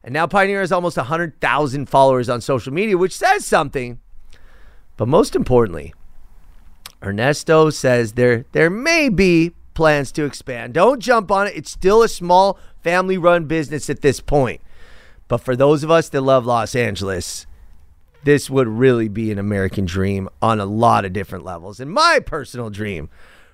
And 0.04 0.14
now 0.14 0.28
Pioneer 0.28 0.60
has 0.60 0.72
almost 0.72 0.98
100,000 0.98 1.90
followers 1.90 2.30
on 2.30 2.40
social 2.40 2.72
media, 2.72 3.00
which 3.00 3.18
says 3.18 3.48
something. 3.48 4.00
But 4.96 5.08
most 5.08 5.36
importantly, 5.36 5.96
Ernesto 7.04 7.70
says 7.70 8.14
there 8.14 8.46
there 8.52 8.70
may 8.70 9.10
be 9.10 9.54
plans 9.74 10.12
to 10.12 10.26
expand. 10.26 10.74
Don't 10.74 11.00
jump 11.00 11.32
on 11.32 11.48
it. 11.48 11.56
It's 11.56 11.72
still 11.72 12.04
a 12.04 12.10
small 12.10 12.60
family 12.84 13.18
run 13.18 13.46
business 13.46 13.90
at 13.90 14.02
this 14.02 14.20
point. 14.20 14.62
But 15.28 15.38
for 15.38 15.56
those 15.56 15.84
of 15.84 15.92
us 15.92 16.10
that 16.10 16.22
love 16.22 16.46
Los 16.46 16.76
Angeles, 16.76 17.46
this 18.24 18.50
would 18.50 18.68
really 18.68 19.08
be 19.08 19.32
an 19.32 19.40
American 19.40 19.86
dream 19.86 20.28
on 20.42 20.60
a 20.60 20.66
lot 20.66 21.06
of 21.06 21.14
different 21.14 21.46
levels. 21.46 21.80
And 21.80 21.92
my 21.92 22.20
personal 22.20 22.70
dream 22.70 23.10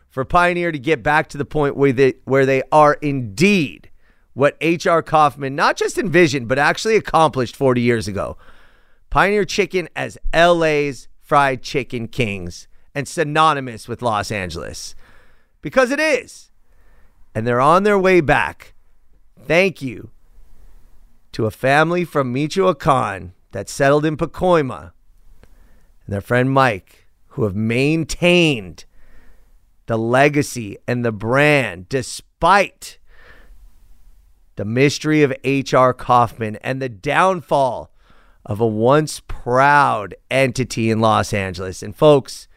for 0.10 0.26
Pioneer 0.26 0.72
to 0.72 0.80
get 0.80 1.04
back 1.04 1.28
to 1.30 1.38
the 1.38 1.46
point 1.46 1.76
where 1.76 1.92
they, 1.92 2.14
where 2.24 2.46
they 2.46 2.64
are 2.72 2.94
indeed 2.96 3.92
what 4.34 4.58
H.R. 4.62 5.02
Kaufman 5.02 5.56
not 5.56 5.78
just 5.78 5.98
envisioned, 5.98 6.48
but 6.48 6.60
actually 6.60 6.96
accomplished 6.96 7.56
40 7.56 7.82
years 7.82 8.08
ago. 8.08 8.38
Pioneer 9.10 9.46
Chicken 9.46 9.88
as 9.96 10.18
LA's 10.34 11.08
fried 11.22 11.62
chicken 11.62 12.08
kings 12.08 12.68
and 12.96 13.08
synonymous 13.08 13.88
with 13.88 14.02
Los 14.02 14.32
Angeles. 14.32 14.96
Because 15.62 15.92
it 15.92 16.00
is. 16.00 16.50
And 17.36 17.46
they're 17.46 17.62
on 17.62 17.84
their 17.84 18.00
way 18.00 18.22
back. 18.22 18.74
Thank 19.46 19.82
you 19.82 20.10
to 21.34 21.46
a 21.46 21.52
family 21.52 22.06
from 22.06 22.32
Michoacan 22.32 23.34
that 23.52 23.68
settled 23.68 24.06
in 24.06 24.16
Pacoima 24.16 24.94
and 26.06 26.14
their 26.14 26.22
friend 26.22 26.50
Mike, 26.50 27.08
who 27.30 27.44
have 27.44 27.56
maintained 27.56 28.86
the 29.88 29.98
legacy 29.98 30.78
and 30.88 31.04
the 31.04 31.12
brand 31.12 31.90
despite 31.90 32.98
the 34.56 34.66
mystery 34.66 35.22
of 35.22 35.34
H.R. 35.44 35.94
Kaufman 35.94 36.56
and 36.58 36.82
the 36.82 36.90
downfall 36.90 37.92
of 38.46 38.62
a 38.62 38.68
once 38.68 39.22
proud 39.28 40.16
entity 40.32 40.90
in 40.90 41.02
Los 41.02 41.34
Angeles. 41.34 41.84
And 41.84 41.96
folks, 41.96 42.48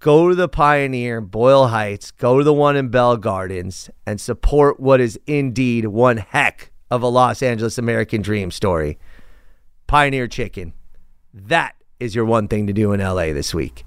go 0.00 0.28
to 0.28 0.34
the 0.34 0.48
Pioneer 0.48 1.20
Boyle 1.20 1.68
Heights, 1.68 2.10
go 2.10 2.38
to 2.38 2.44
the 2.44 2.52
one 2.52 2.76
in 2.76 2.88
Bell 2.88 3.16
Gardens, 3.16 3.90
and 4.06 4.20
support 4.20 4.78
what 4.78 5.00
is 5.00 5.18
indeed 5.26 5.86
one 5.86 6.18
heck 6.18 6.70
of 6.90 7.02
a 7.02 7.08
Los 7.08 7.42
Angeles 7.42 7.78
American 7.78 8.22
dream 8.22 8.50
story. 8.50 8.98
Pioneer 9.86 10.28
Chicken. 10.28 10.72
That 11.32 11.74
is 11.98 12.14
your 12.14 12.24
one 12.24 12.48
thing 12.48 12.66
to 12.66 12.72
do 12.72 12.92
in 12.92 13.00
LA 13.00 13.32
this 13.32 13.52
week. 13.52 13.84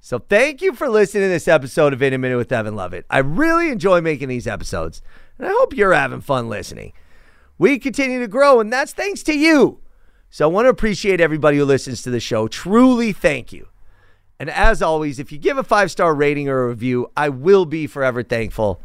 So 0.00 0.18
thank 0.18 0.62
you 0.62 0.72
for 0.74 0.88
listening 0.88 1.24
to 1.24 1.28
this 1.28 1.46
episode 1.46 1.92
of 1.92 2.02
In 2.02 2.14
a 2.14 2.18
Minute 2.18 2.38
with 2.38 2.52
Evan 2.52 2.74
Lovett. 2.74 3.04
I 3.10 3.18
really 3.18 3.70
enjoy 3.70 4.00
making 4.00 4.28
these 4.28 4.46
episodes, 4.46 5.02
and 5.38 5.46
I 5.46 5.50
hope 5.50 5.76
you're 5.76 5.92
having 5.92 6.22
fun 6.22 6.48
listening. 6.48 6.94
We 7.58 7.78
continue 7.78 8.18
to 8.20 8.28
grow, 8.28 8.60
and 8.60 8.72
that's 8.72 8.92
thanks 8.92 9.22
to 9.24 9.34
you. 9.34 9.80
So 10.30 10.48
I 10.48 10.52
want 10.52 10.64
to 10.64 10.70
appreciate 10.70 11.20
everybody 11.20 11.58
who 11.58 11.64
listens 11.66 12.00
to 12.02 12.10
the 12.10 12.20
show. 12.20 12.48
Truly 12.48 13.12
thank 13.12 13.52
you. 13.52 13.69
And 14.40 14.48
as 14.48 14.80
always, 14.80 15.18
if 15.18 15.30
you 15.30 15.36
give 15.36 15.58
a 15.58 15.62
five 15.62 15.90
star 15.90 16.14
rating 16.14 16.48
or 16.48 16.62
a 16.62 16.68
review, 16.68 17.10
I 17.14 17.28
will 17.28 17.66
be 17.66 17.86
forever 17.86 18.22
thankful. 18.22 18.80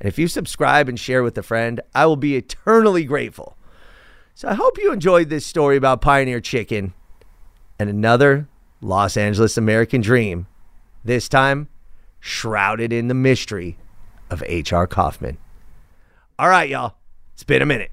And 0.00 0.08
if 0.08 0.18
you 0.18 0.26
subscribe 0.26 0.88
and 0.88 0.98
share 0.98 1.22
with 1.22 1.38
a 1.38 1.42
friend, 1.42 1.80
I 1.94 2.04
will 2.06 2.16
be 2.16 2.36
eternally 2.36 3.04
grateful. 3.04 3.56
So 4.34 4.48
I 4.48 4.54
hope 4.54 4.76
you 4.76 4.92
enjoyed 4.92 5.30
this 5.30 5.46
story 5.46 5.76
about 5.76 6.00
Pioneer 6.00 6.40
Chicken 6.40 6.94
and 7.78 7.88
another 7.88 8.48
Los 8.80 9.16
Angeles 9.16 9.56
American 9.56 10.00
dream, 10.00 10.48
this 11.04 11.28
time 11.28 11.68
shrouded 12.18 12.92
in 12.92 13.06
the 13.06 13.14
mystery 13.14 13.78
of 14.30 14.42
H.R. 14.46 14.88
Kaufman. 14.88 15.38
All 16.40 16.48
right, 16.48 16.68
y'all, 16.68 16.94
it's 17.34 17.44
been 17.44 17.62
a 17.62 17.66
minute. 17.66 17.92